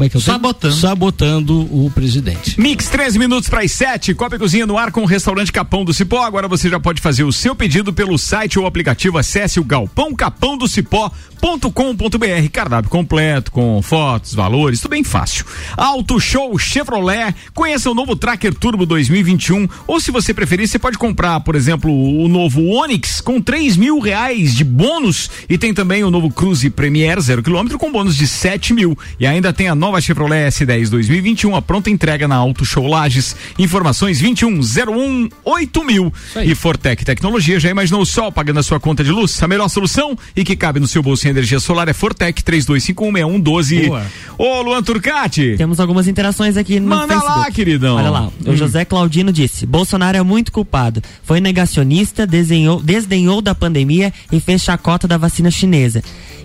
[0.00, 0.32] Como é que eu tenho?
[0.32, 0.74] Sabotando.
[0.74, 2.58] Sabotando o presidente.
[2.58, 5.84] Mix 13 minutos para as 7, Copa e Cozinha no ar com o restaurante Capão
[5.84, 6.24] do Cipó.
[6.24, 9.18] Agora você já pode fazer o seu pedido pelo site ou aplicativo.
[9.18, 12.48] Acesse o galpão capão do cipó.com.br.
[12.50, 15.44] Cardápio completo, com fotos, valores, tudo bem fácil.
[15.76, 17.34] Auto Show Chevrolet.
[17.52, 19.68] Conheça o novo Tracker Turbo 2021.
[19.86, 23.98] Ou se você preferir, você pode comprar, por exemplo, o novo Onix com 3 mil
[23.98, 25.30] reais de bônus.
[25.46, 28.98] E tem também o novo Cruze Premier 0 km com bônus de 7 mil.
[29.18, 33.34] E ainda tem a nova Chevrolet S10 2021, a pronta entrega na Auto Show Lages.
[33.58, 36.12] Informações 2101 8000.
[36.44, 39.42] E Fortec Tecnologia, já imaginou o sol pagando a sua conta de luz?
[39.42, 43.86] A melhor solução e que cabe no seu bolso em energia solar é Fortec 32516112.
[43.88, 44.06] Boa.
[44.36, 45.54] Ô, Luan Turcati.
[45.56, 47.52] Temos algumas interações aqui no Manda lá, Facebook.
[47.52, 47.96] queridão.
[47.96, 48.56] Olha lá, o Hum.
[48.56, 51.02] José Claudino disse: Bolsonaro é muito culpado.
[51.22, 56.02] Foi negacionista, desenhou, desdenhou da pandemia e fez chacota da vacina chinesa.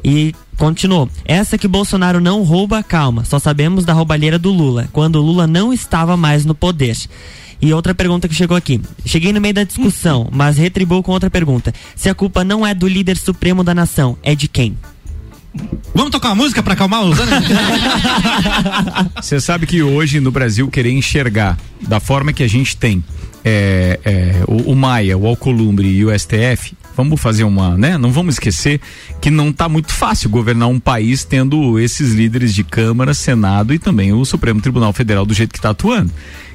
[0.07, 1.09] E continuou.
[1.25, 3.25] Essa que Bolsonaro não rouba, calma.
[3.25, 6.95] Só sabemos da roubalheira do Lula, quando o Lula não estava mais no poder.
[7.59, 8.79] E outra pergunta que chegou aqui.
[9.03, 11.73] Cheguei no meio da discussão, mas retribuo com outra pergunta.
[11.95, 14.77] Se a culpa não é do líder supremo da nação, é de quem?
[15.95, 17.47] Vamos tocar uma música pra acalmar os ânimos?
[19.19, 23.03] Você sabe que hoje no Brasil querer enxergar da forma que a gente tem
[23.43, 27.97] é, é, o, o Maia, o Alcolumbre e o STF, vamos fazer uma, né?
[27.97, 28.79] Não vamos esquecer
[29.21, 33.79] que não está muito fácil governar um país tendo esses líderes de Câmara, Senado e
[33.79, 36.11] também o Supremo Tribunal Federal do jeito que está atuando.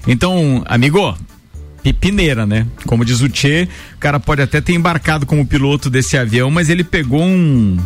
[0.06, 1.16] Então, amigo,
[1.82, 2.66] pipineira, né?
[2.86, 6.68] Como diz o Tchê, o cara pode até ter embarcado como piloto desse avião, mas
[6.68, 7.78] ele pegou um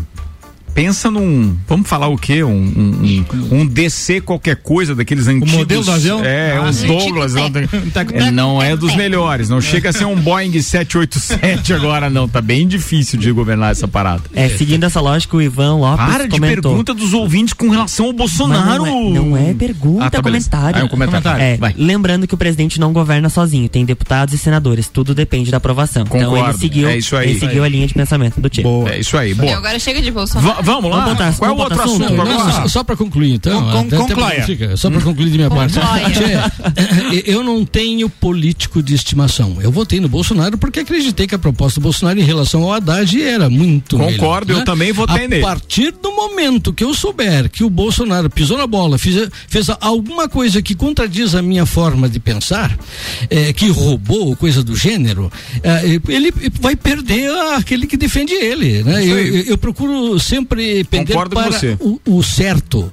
[0.74, 2.42] pensa num, vamos falar o quê?
[2.42, 5.52] Um, um, um, um DC qualquer coisa daqueles antigos.
[5.52, 6.24] modelo do avião?
[6.24, 6.86] É, Ah, um sim.
[6.86, 7.34] Douglas.
[7.34, 7.68] Não, tem-
[8.12, 12.40] é, não é dos melhores, não chega a ser um Boeing 787 agora não, tá
[12.40, 14.22] bem difícil de governar essa parada.
[14.34, 16.70] É, seguindo essa lógica, o Ivan Lopes Para de comentou.
[16.72, 18.84] pergunta dos ouvintes com relação ao Bolsonaro.
[18.84, 20.76] Não é, não é pergunta, Ah, tá, é comentário.
[20.76, 21.42] Ah, é um comentário.
[21.42, 21.74] É, Vai.
[21.76, 26.02] lembrando que o presidente não governa sozinho, tem deputados e senadores, tudo depende da aprovação.
[26.06, 27.30] então Concordo, ele seguiu, é isso aí.
[27.30, 28.88] ele seguiu a linha de pensamento do Tio.
[28.88, 29.56] É isso aí, E boa.
[29.56, 30.54] agora chega de Bolsonaro.
[30.56, 30.96] Va- vamos lá?
[31.04, 32.20] Vamos botar- Qual é o outro assunto assunto?
[32.20, 32.38] agora?
[32.38, 33.62] Não, só, só para concluir, então.
[33.62, 34.34] Con- con- até- até concloia.
[34.36, 35.74] pra- fica, só para concluir de minha parte.
[35.78, 39.58] Tchê, eu não tenho político de estimação.
[39.60, 43.20] Eu votei no Bolsonaro porque acreditei que a proposta do Bolsonaro em relação ao Haddad
[43.22, 45.42] era muito Concordo, melhor, eu também votei a nele.
[45.42, 49.68] A partir do momento que eu souber que o Bolsonaro pisou na bola, fez, fez
[49.80, 52.76] alguma coisa que contradiz a minha forma de pensar,
[53.30, 55.30] eh, que roubou, coisa do gênero,
[55.62, 58.82] eh, ele vai perder aquele que defende ele.
[58.82, 59.04] Né?
[59.04, 60.53] Eu, eu- eu procuro sempre
[60.88, 62.92] pender Concordo para o, o certo.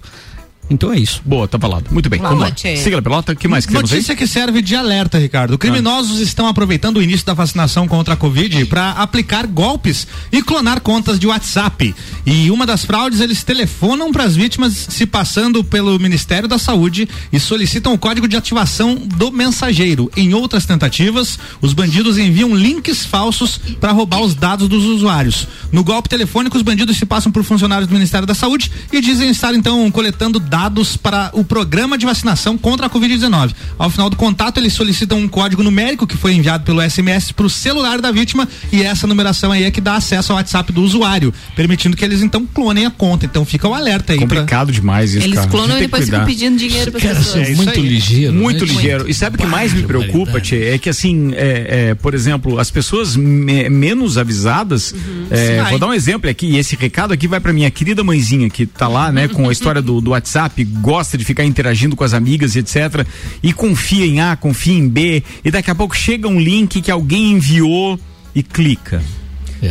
[0.72, 1.22] Então é isso.
[1.26, 1.92] Boa, tá falado.
[1.92, 2.52] Muito bem, vamos lá.
[2.56, 3.98] Siga a pelota, o que mais que temos aí?
[3.98, 5.58] Notícia que serve de alerta, Ricardo.
[5.58, 10.80] Criminosos estão aproveitando o início da vacinação contra a Covid para aplicar golpes e clonar
[10.80, 11.94] contas de WhatsApp.
[12.26, 17.08] E uma das fraudes, eles telefonam para as vítimas se passando pelo Ministério da Saúde
[17.34, 20.10] e solicitam o código de ativação do mensageiro.
[20.16, 25.48] Em outras tentativas, os bandidos enviam links falsos para roubar os dados dos usuários.
[25.70, 29.30] No golpe telefônico, os bandidos se passam por funcionários do Ministério da Saúde e dizem
[29.30, 30.61] estar então coletando dados
[31.02, 33.52] para o programa de vacinação contra a Covid-19.
[33.80, 37.46] Ao final do contato, eles solicitam um código numérico que foi enviado pelo SMS para
[37.46, 40.82] o celular da vítima e essa numeração aí é que dá acesso ao WhatsApp do
[40.82, 43.26] usuário, permitindo que eles então clonem a conta.
[43.26, 44.20] Então fica o alerta aí.
[44.20, 45.48] pra- Complicado demais isso, Eles cara.
[45.48, 47.48] A clonam e depois ficam pedindo dinheiro para pessoas.
[47.48, 47.82] são muito aí.
[47.88, 48.34] ligeiro.
[48.34, 48.74] Muito né?
[48.74, 49.10] ligeiro.
[49.10, 50.66] E sabe o que mais me preocupa, Tchê?
[50.74, 54.94] É que assim, é, é, por exemplo, as pessoas me- menos avisadas.
[55.30, 55.70] é, Vai.
[55.72, 58.66] vou dar um exemplo aqui, e esse recado aqui vai pra minha querida mãezinha que
[58.66, 62.14] tá lá, né, com a história do, do WhatsApp, gosta de ficar interagindo com as
[62.14, 63.06] amigas etc.
[63.42, 66.92] E confia em A, confia em B, e daqui a pouco chega um link que
[66.92, 68.00] alguém enviou
[68.34, 69.02] e clica.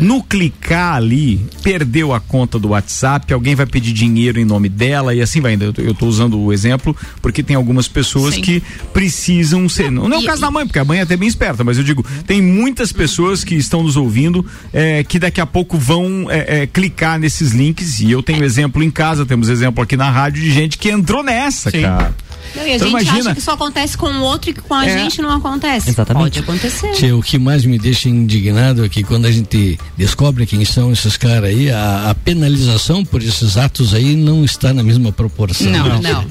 [0.00, 5.14] No clicar ali, perdeu a conta do WhatsApp, alguém vai pedir dinheiro em nome dela
[5.14, 5.58] e assim vai.
[5.78, 8.42] Eu tô usando o exemplo porque tem algumas pessoas Sim.
[8.42, 8.62] que
[8.92, 9.90] precisam ser.
[9.90, 11.76] Não, não é o caso da mãe, porque a mãe é até bem esperta, mas
[11.76, 16.30] eu digo, tem muitas pessoas que estão nos ouvindo é, que daqui a pouco vão
[16.30, 18.00] é, é, clicar nesses links.
[18.00, 21.22] E eu tenho exemplo em casa, temos exemplo aqui na rádio de gente que entrou
[21.22, 21.82] nessa, Sim.
[21.82, 22.14] cara.
[22.54, 24.60] Não, e a Então gente imagina- acha que isso acontece com o outro e que
[24.60, 24.98] com a É.
[24.98, 25.90] gente não acontece.
[25.90, 26.22] Exatamente.
[26.24, 26.90] Pode acontecer.
[26.92, 30.92] Tchê, o que mais me deixa indignado é que quando a gente descobre quem são
[30.92, 35.70] esses caras aí, a, a penalização por esses atos aí não está na mesma proporção.
[35.70, 36.24] Não, não.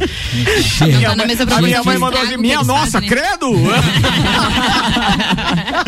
[0.62, 3.02] Tchê, Não tá na mesma A proporção minha mãe do mandou assim, que minha nossa,
[3.02, 3.54] credo!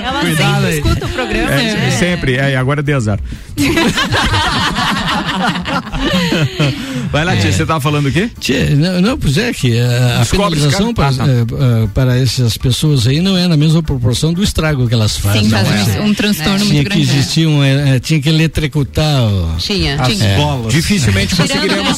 [0.02, 0.78] Ela Cuidado sempre aí.
[0.78, 1.52] escuta o programa.
[1.52, 3.20] É, Sempre, é, agora dei azar.
[7.12, 8.30] Vai lá, tia, você tava falando o quê?
[8.40, 11.10] Tchê, não, não, pois é que a, a esse penalização para.
[11.10, 11.26] Ah, tá.
[11.28, 11.46] eh,
[11.84, 15.44] eh, para essas pessoas aí não é na mesma proporção do estrago que elas fazem.
[15.44, 16.00] Sim, faz é.
[16.00, 17.18] um, um transtorno Tinha muito que grande.
[17.18, 20.02] existir um, eh, eh, tinha que eletrocutar Tinha.
[20.02, 20.38] As tinha.
[20.38, 20.74] bolas.
[20.74, 21.98] Dificilmente Tirando conseguiremos.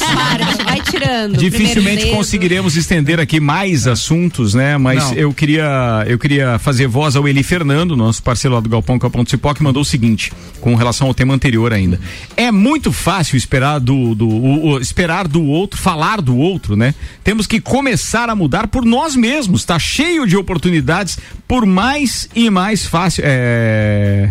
[0.65, 1.37] vai tirando.
[1.37, 4.77] Dificilmente conseguiremos estender aqui mais assuntos, né?
[4.77, 5.13] Mas Não.
[5.13, 9.23] eu queria eu queria fazer voz ao Eli Fernando, nosso parceiro lá do Galpão Capão
[9.23, 11.99] do Cipó, que mandou o seguinte, com relação ao tema anterior ainda.
[12.35, 16.93] É muito fácil esperar do, do o- o- esperar do outro, falar do outro, né?
[17.23, 19.63] Temos que começar a mudar por nós mesmos.
[19.63, 21.17] Tá cheio de oportunidades,
[21.47, 23.23] por mais e mais fácil.
[23.25, 24.29] É...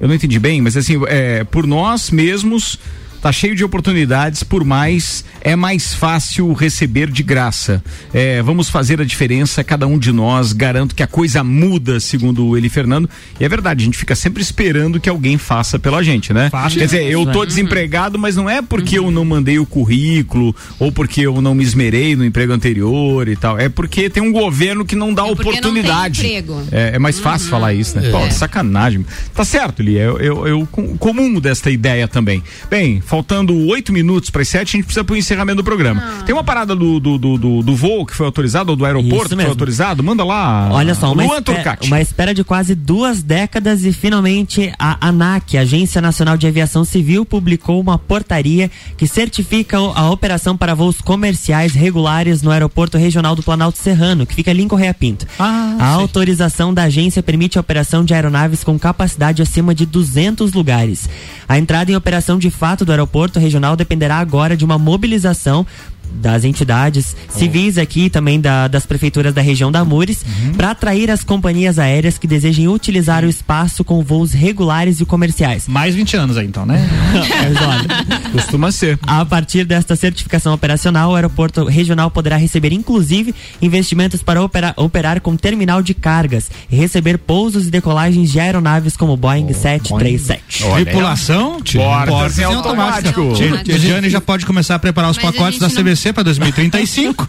[0.00, 2.78] Eu não entendi bem, mas assim, é, por nós mesmos
[3.20, 7.82] tá cheio de oportunidades, por mais é mais fácil receber de graça.
[8.12, 10.52] É, vamos fazer a diferença, cada um de nós.
[10.52, 13.08] Garanto que a coisa muda, segundo o Eli Fernando.
[13.38, 16.48] E é verdade, a gente fica sempre esperando que alguém faça pela gente, né?
[16.50, 16.76] Faça.
[16.78, 20.90] Quer dizer, eu tô desempregado, mas não é porque eu não mandei o currículo ou
[20.92, 23.58] porque eu não me esmerei no emprego anterior e tal.
[23.58, 26.20] É porque tem um governo que não dá É porque não tem oportunidade.
[26.26, 26.62] emprego.
[26.70, 28.10] É, é mais fácil falar isso, né?
[28.10, 28.30] Pô, É.
[28.30, 29.04] sacanagem.
[29.34, 29.96] Tá certo, Li.
[29.96, 32.42] Eu, eu, eu comungo desta ideia também.
[32.70, 36.02] Bem, faltando oito minutos para as sete, a gente precisa pro encerramento do programa.
[36.20, 36.22] Ah.
[36.24, 39.30] Tem uma parada do, do, do, do- do voo que foi autorizado, ou do aeroporto
[39.30, 40.02] que foi autorizado?
[40.04, 40.68] Manda lá.
[40.70, 45.56] Olha só, uma, Luan espera, uma espera de quase duas décadas e finalmente a ANAC,
[45.56, 51.00] Agência Nacional de Aviação Civil, publicou uma portaria que certifica o- a operação para voos
[51.00, 55.26] comerciais regulares no Aeroporto Regional do Planalto Serrano, que fica ali em Correia Pinto.
[55.38, 61.08] a autorização da agência permite a operação de aeronaves com capacidade acima de 200 lugares.
[61.48, 65.66] A entrada em operação de fato do aeroporto regional dependerá agora de uma mobilização
[66.12, 70.24] das entidades civis aqui e também da- das prefeituras da região da Mures
[70.56, 75.66] para atrair as companhias aéreas que desejem utilizar o espaço com voos regulares e comerciais.
[75.68, 76.88] Mais 20 anos aí então, né?
[77.12, 78.98] Mas olha, Costuma ser.
[79.06, 85.20] a partir desta certificação operacional, o aeroporto regional poderá receber, inclusive, investimentos para operar, operar
[85.20, 90.64] com terminal de cargas e receber pousos e decolagens de aeronaves como Boeing 737.
[90.74, 91.60] Tripulação?
[91.62, 93.20] Portas Portas em em automático.
[93.20, 93.64] automático.
[93.64, 97.28] Tidiane já pode começar a preparar os Mas pacotes da gente CVC para 2035.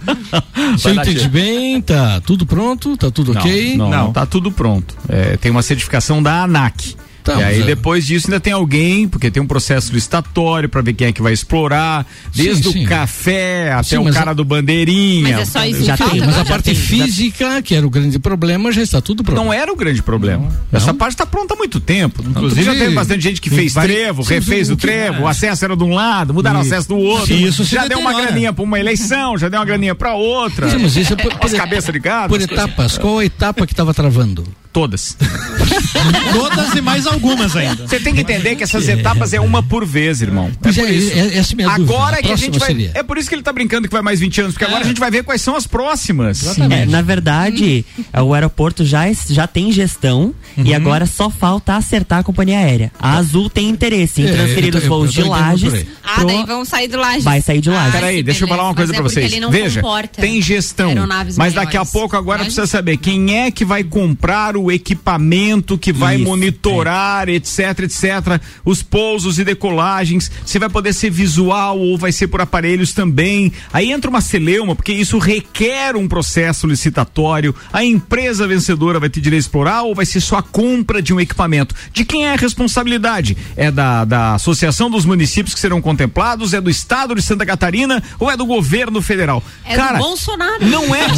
[0.77, 3.77] Se eu entendi bem, tá tudo pronto, tá tudo Não, ok?
[3.77, 4.95] Não, não, tá tudo pronto.
[5.09, 6.95] É, tem uma certificação da ANAC.
[7.33, 10.81] Tá, e aí é- depois disso ainda tem alguém, porque tem um processo licitatório para
[10.81, 12.05] ver quem é que vai explorar,
[12.35, 12.85] desde Sim, sim.
[12.85, 15.37] o café até Sim, o cara a- do bandeirinha.
[15.37, 17.89] Mas é só isso Já que falta tem, mas a parte física, que era o
[17.89, 19.37] grande problema, já está tudo pronto.
[19.37, 20.47] Não era o grande problema.
[20.71, 22.23] Essa parte está pronta há muito tempo.
[22.27, 25.27] Inclusive já teve bastante gente que fez vai- trevo, Sim, refez sim, o trevo, o
[25.27, 27.33] acesso era de um lado, mudaram o acesso do outro.
[27.33, 30.69] e isso já deu uma graninha para uma eleição, já deu uma graninha para outra.
[30.69, 32.29] Sim, mas isso é por, As cabeças gado.
[32.33, 32.97] por etapas.
[32.97, 34.43] Qual a etapa que estava travando?
[34.71, 35.17] Todas.
[36.33, 37.87] Todas e mais algumas ainda.
[37.87, 40.51] Você tem que entender que essas etapas é uma por vez, irmão.
[40.61, 41.11] Pois por é, isso.
[41.11, 41.93] é- essa é a minha dúvida.
[41.93, 42.67] Agora A que a gente vai.
[42.67, 42.91] seria?
[42.93, 44.87] É por isso que ele tá brincando que vai mais 20 anos, porque agora a
[44.87, 46.57] gente vai ver quais são as próximas.
[46.59, 50.65] É, na verdade, é, o aeroporto já, já tem gestão Uhum.
[50.65, 52.91] e agora só falta acertar a companhia aérea.
[52.99, 55.73] A Azul tem interesse em É, transferir os voos eu tô de Lages.
[55.73, 55.87] aí.
[56.03, 57.21] Ah, daí vão sair do laje.
[57.21, 57.91] Vai sair de Lages.
[57.93, 59.31] Peraí, sim, deixa eu falar uma coisa pra Mas é porque vocês.
[59.33, 60.93] ele não Veja, comporta tem gestão.
[61.37, 65.93] Mas daqui a pouco agora precisa saber quem é que vai comprar o equipamento que
[65.93, 71.97] vai Isso, monitorar, etc, etc, os pousos e decolagens, se vai poder ser visual ou
[71.97, 73.51] vai ser por aparelhos também.
[73.71, 77.55] Aí entra uma celeuma, porque isso requer um processo licitatório.
[77.71, 81.13] A empresa vencedora vai ter direito a explorar ou vai ser só a compra de
[81.13, 81.75] um equipamento?
[81.93, 83.37] De quem é a responsabilidade?
[83.55, 86.53] É da, da Associação dos Municípios que serão contemplados?
[86.53, 89.43] É do Estado de Santa Catarina ou é do governo federal?
[89.65, 90.65] É Cara, do Bolsonaro.
[90.65, 91.07] não é.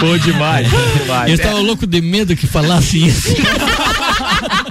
[0.00, 1.28] Bom demais, bom demais.
[1.28, 3.34] Eu estava louco de medo que falasse isso.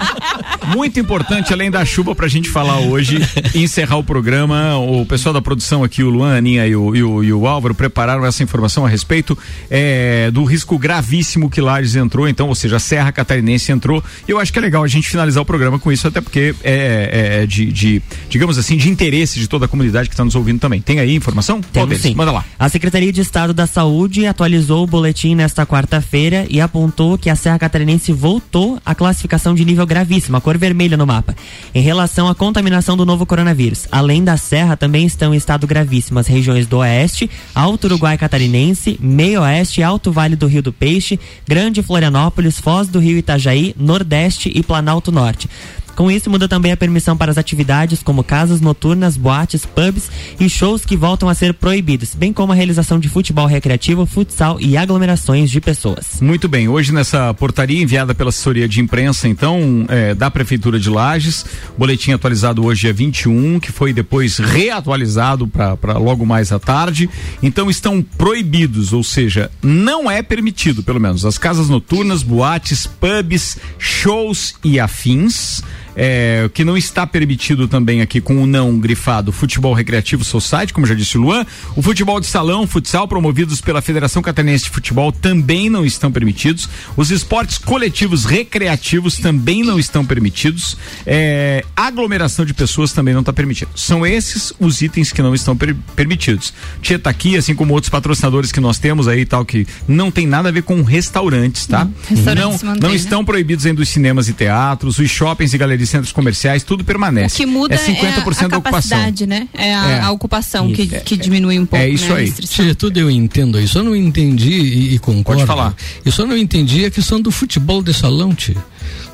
[0.68, 3.18] Muito importante, além da chuva, pra gente falar hoje
[3.54, 4.78] e encerrar o programa.
[4.78, 7.48] O pessoal da produção aqui, o Luan, a Aninha e o, e o, e o
[7.48, 9.38] Álvaro, prepararam essa informação a respeito
[9.70, 14.04] é, do risco gravíssimo que Lages entrou, então, ou seja, a Serra Catarinense entrou.
[14.28, 16.54] E eu acho que é legal a gente finalizar o programa com isso, até porque
[16.64, 20.36] é, é de, de, digamos assim, de interesse de toda a comunidade que está nos
[20.36, 20.82] ouvindo também.
[20.82, 21.62] Tem aí informação?
[21.62, 22.04] Temos deles?
[22.04, 22.16] sim.
[22.16, 22.46] Manda lá.
[22.60, 27.36] A Secretaria de Estado da Saúde atualizou o boletim nesta quarta-feira e apontou que a
[27.36, 31.36] Serra Catarinense voltou à classificação de nível gravíssimo, a cor vermelha no mapa,
[31.74, 33.88] em relação à contaminação do novo coronavírus.
[33.92, 38.98] Além da Serra, também estão em estado gravíssimo as regiões do Oeste, Alto Uruguai Catarinense,
[39.02, 44.52] Meio Oeste, Alto Vale do Rio do Peixe, Grande Florianópolis, Foz do Rio Itajaí, Nordeste
[44.54, 45.50] e Planalto Norte.
[45.98, 50.48] Com isso, muda também a permissão para as atividades como casas noturnas, boates, pubs e
[50.48, 54.78] shows que voltam a ser proibidos, bem como a realização de futebol recreativo, futsal e
[54.78, 56.22] aglomerações de pessoas.
[56.22, 60.88] Muito bem, hoje nessa portaria enviada pela assessoria de imprensa, então, é, da Prefeitura de
[60.88, 61.44] Lages,
[61.76, 67.10] boletim atualizado hoje é 21, que foi depois reatualizado para logo mais à tarde.
[67.42, 73.58] Então estão proibidos, ou seja, não é permitido, pelo menos, as casas noturnas, boates, pubs,
[73.80, 75.64] shows e afins.
[76.00, 80.86] É, que não está permitido também aqui com o não grifado futebol recreativo society, como
[80.86, 81.44] já disse o Luan,
[81.76, 86.70] o futebol de salão, futsal promovidos pela Federação Catarinense de Futebol também não estão permitidos,
[86.96, 93.34] os esportes coletivos recreativos também não estão permitidos, é, aglomeração de pessoas também não está
[93.34, 93.70] permitido.
[93.76, 96.54] São esses os itens que não estão per- permitidos.
[96.80, 100.12] Tia tá aqui, assim como outros patrocinadores que nós temos aí e tal, que não
[100.12, 101.88] tem nada a ver com restaurantes, tá?
[102.08, 102.96] restaurantes não, mantém, não né?
[102.96, 107.36] estão proibidos ainda os cinemas e teatros, os shoppings e galerias centros comerciais, tudo permanece.
[107.36, 108.98] O que muda é 50% é a, a da ocupação.
[109.28, 109.48] né?
[109.54, 110.00] É a, É.
[110.02, 111.02] a ocupação que, Isso.
[111.04, 111.84] que diminui um pouco.
[111.84, 112.76] É isso né, a aí.
[112.76, 113.68] tudo eu entendo aí.
[113.68, 115.40] Só não entendi e, e concordo.
[115.42, 115.76] Pode falar.
[116.06, 118.58] Eu só não entendi a questão do futebol de salão, tia.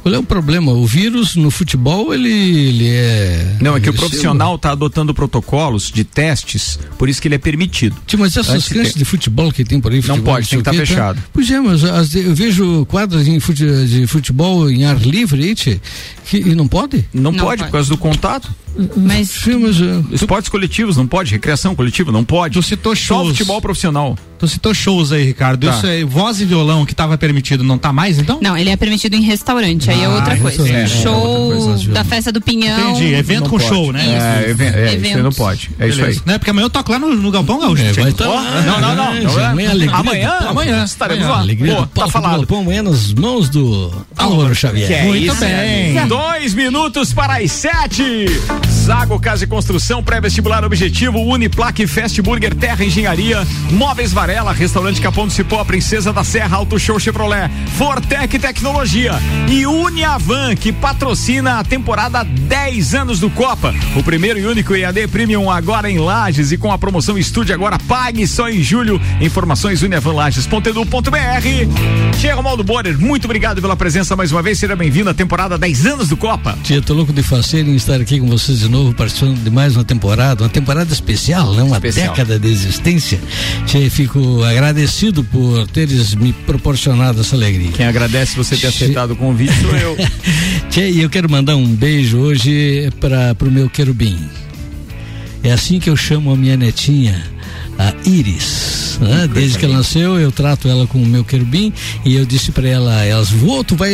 [0.03, 0.71] Qual é o problema?
[0.73, 3.55] O vírus no futebol, ele, ele é.
[3.61, 7.37] Não, é que o profissional está adotando protocolos de testes, por isso que ele é
[7.37, 7.95] permitido.
[8.05, 10.45] Tio, mas essas Antes crianças tem- de futebol que tem por aí, Não futebol, pode,
[10.47, 11.23] sei tem que o tá quê, fechado.
[11.31, 15.55] Pois é, mas as- eu vejo quadras em fute- de futebol em ar livre, aí,
[15.55, 15.79] tchê,
[16.25, 17.05] que, e não pode?
[17.13, 17.63] Não, Não pode, pode.
[17.63, 18.49] por causa do contato.
[18.95, 22.53] Mas Sim, mas, eh, Esportes coletivos não pode, recreação coletiva não pode.
[22.55, 23.29] Tu citou Só shows.
[23.29, 24.17] futebol profissional.
[24.39, 25.67] Tu citou shows aí, Ricardo.
[25.67, 25.77] Tá.
[25.77, 28.39] Isso aí, voz e violão que estava permitido, não tá mais, então?
[28.41, 30.67] Não, ele é permitido em restaurante, aí é Ah, outra coisa.
[30.69, 31.93] é, Show outra coisa, viu?
[31.93, 32.91] da festa do Pinhão.
[32.91, 33.69] Entendi, evento Não com pode.
[33.69, 34.43] show, né?
[34.45, 35.69] É, even- é, isso aí não pode.
[35.79, 36.05] É isso aí.
[36.07, 36.23] Beleza.
[36.25, 36.37] Né?
[36.37, 37.83] Porque amanhã eu toco lá no, no Galpão Gaúcho.
[37.83, 38.61] É, vai lá.
[38.65, 39.45] não, não, não, É, não é.
[39.45, 41.39] amanhã, alegria Amanhã, do- amanhã estaremos lá.
[41.39, 42.37] Alegria Pô, tá falado.
[42.37, 44.87] Galpão, amanhã nas mãos do Álvaro Xavier.
[44.87, 46.07] Que é Muito isso, bem.
[46.07, 48.25] Dois minutos para as sete.
[48.83, 55.25] Zago Casa e Construção, pré-vestibular objetivo, Uniplaque, Fast Burger, Terra Engenharia, Móveis Varela, Restaurante Capão
[55.25, 59.13] do Cipó, Princesa da Serra, Auto Show Chevrolet, Fortec Tecnologia
[59.49, 63.73] e Uniavan, que patrocina a temporada 10 anos do Copa.
[63.95, 67.77] O primeiro e único EAD Premium agora em Lages e com a promoção Estúdio agora
[67.87, 68.99] pague só em julho.
[69.21, 72.19] Informações uniavanlages.edu.br.
[72.19, 74.59] Tia Romaldo Borer, muito obrigado pela presença mais uma vez.
[74.59, 76.57] Seja bem-vindo à temporada 10 anos do Copa.
[76.63, 79.75] Tia, tô louco de fazer em estar aqui com vocês de novo, participando de mais
[79.75, 81.63] uma temporada, uma temporada especial, né?
[81.63, 82.09] Uma Especial.
[82.13, 83.19] década de existência.
[83.65, 87.71] Tia, fico agradecido por teres me proporcionado essa alegria.
[87.71, 89.97] Quem agradece você ter aceitado o convite sou eu.
[90.69, 94.17] Tia, e eu quero mandar um beijo hoje para pro meu querubim.
[95.43, 97.21] É assim que eu chamo a minha netinha,
[97.77, 98.97] a Iris.
[99.01, 99.27] né?
[99.31, 101.73] Desde que ela nasceu, eu trato ela com o meu querubim
[102.05, 103.93] e eu disse para ela, elas, vô, tu vai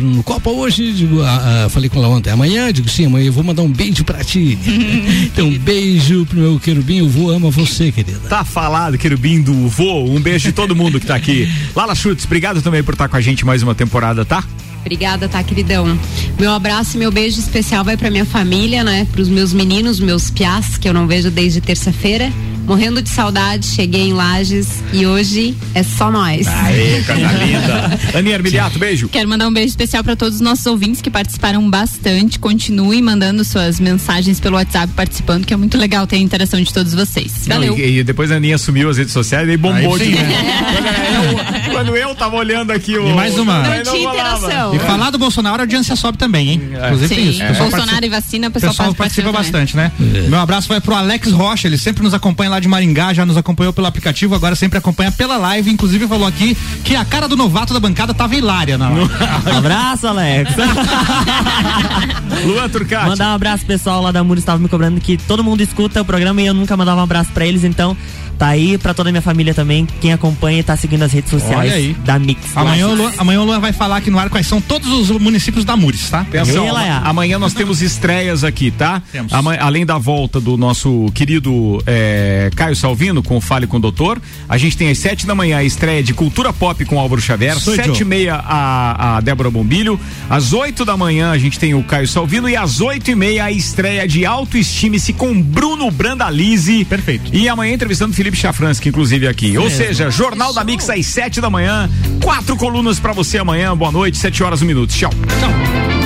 [0.00, 0.92] no Copa hoje?
[0.92, 2.72] Digo, ah, ah, falei com ela ontem, amanhã?
[2.72, 4.58] Digo, sim, amanhã eu vou mandar um beijo para ti.
[5.32, 8.18] então, um beijo pro meu querubim, o vô ama você, querida.
[8.28, 10.04] Tá falado, querubim do vô.
[10.04, 11.48] Um beijo de todo mundo que tá aqui.
[11.74, 14.44] Lala Chutes, obrigado também por estar com a gente mais uma temporada, tá?
[14.80, 15.98] Obrigada, tá, queridão.
[16.38, 19.06] Meu abraço e meu beijo especial vai pra minha família, né?
[19.12, 22.32] Pros meus meninos, meus piás, que eu não vejo desde terça-feira.
[22.66, 26.46] Morrendo de saudade, cheguei em Lages e hoje é só nós.
[26.46, 27.98] Aê, coisa linda.
[28.18, 29.08] Aninha Armiliato, beijo.
[29.08, 32.38] Quero mandar um beijo especial para todos os nossos ouvintes que participaram bastante.
[32.38, 36.72] Continuem mandando suas mensagens pelo WhatsApp participando, que é muito legal ter a interação de
[36.72, 37.46] todos vocês.
[37.48, 37.72] Valeu.
[37.72, 40.10] Não, e, e depois a Aninha assumiu as redes sociais e aí bombou Aí sim,
[40.12, 41.64] de né?
[41.66, 43.08] eu, Quando eu tava olhando aqui o.
[43.08, 43.62] E mais uma.
[43.62, 44.74] Não tinha interação.
[44.74, 46.62] E falar do Bolsonaro, a audiência sobe também, hein?
[46.84, 47.38] Inclusive tem Sim, isso.
[47.40, 49.90] Pessoal Bolsonaro participa- e vacina, o pessoal, pessoal participa, participa bastante, né?
[50.28, 53.36] Meu abraço vai pro Alex Rocha, ele sempre nos acompanha lá de Maringá, já nos
[53.36, 57.36] acompanhou pelo aplicativo, agora sempre acompanha pela live, inclusive falou aqui que a cara do
[57.36, 59.10] novato da bancada tava hilária na live.
[59.46, 60.52] Um abraço, Alex.
[62.44, 63.08] Luan Turcati.
[63.08, 66.02] Mandar um abraço pro pessoal lá da Muro estava me cobrando que todo mundo escuta
[66.02, 67.96] o programa e eu nunca mandava um abraço pra eles, então
[68.40, 71.30] tá aí pra toda a minha família também, quem acompanha e tá seguindo as redes
[71.30, 72.56] sociais da Mix.
[72.56, 75.10] Amanhã o, Luan, amanhã o Luan vai falar aqui no ar quais são todos os
[75.20, 76.20] municípios da Mures, tá?
[76.22, 76.96] Atenção, Laia.
[77.04, 79.02] amanhã nós temos estreias aqui, tá?
[79.12, 79.30] Temos.
[79.30, 83.80] Ama- além da volta do nosso querido eh, Caio Salvino com o Fale com o
[83.80, 84.18] Doutor,
[84.48, 87.58] a gente tem às sete da manhã a estreia de Cultura Pop com Álvaro Xavier,
[87.58, 88.00] Sou sete Joe.
[88.00, 92.08] e meia a, a Débora Bombilho, às oito da manhã a gente tem o Caio
[92.08, 96.86] Salvino e às oito e meia a estreia de Autoestime-se com Bruno Brandalize.
[96.86, 97.30] Perfeito.
[97.34, 99.56] E amanhã entrevistando Felipe Chafransky, inclusive aqui.
[99.58, 101.88] Ou seja, Jornal da Mix às sete da manhã,
[102.22, 104.90] quatro colunas pra você amanhã, boa noite, sete horas, um minuto.
[104.90, 105.10] Tchau.
[105.10, 105.99] Tchau.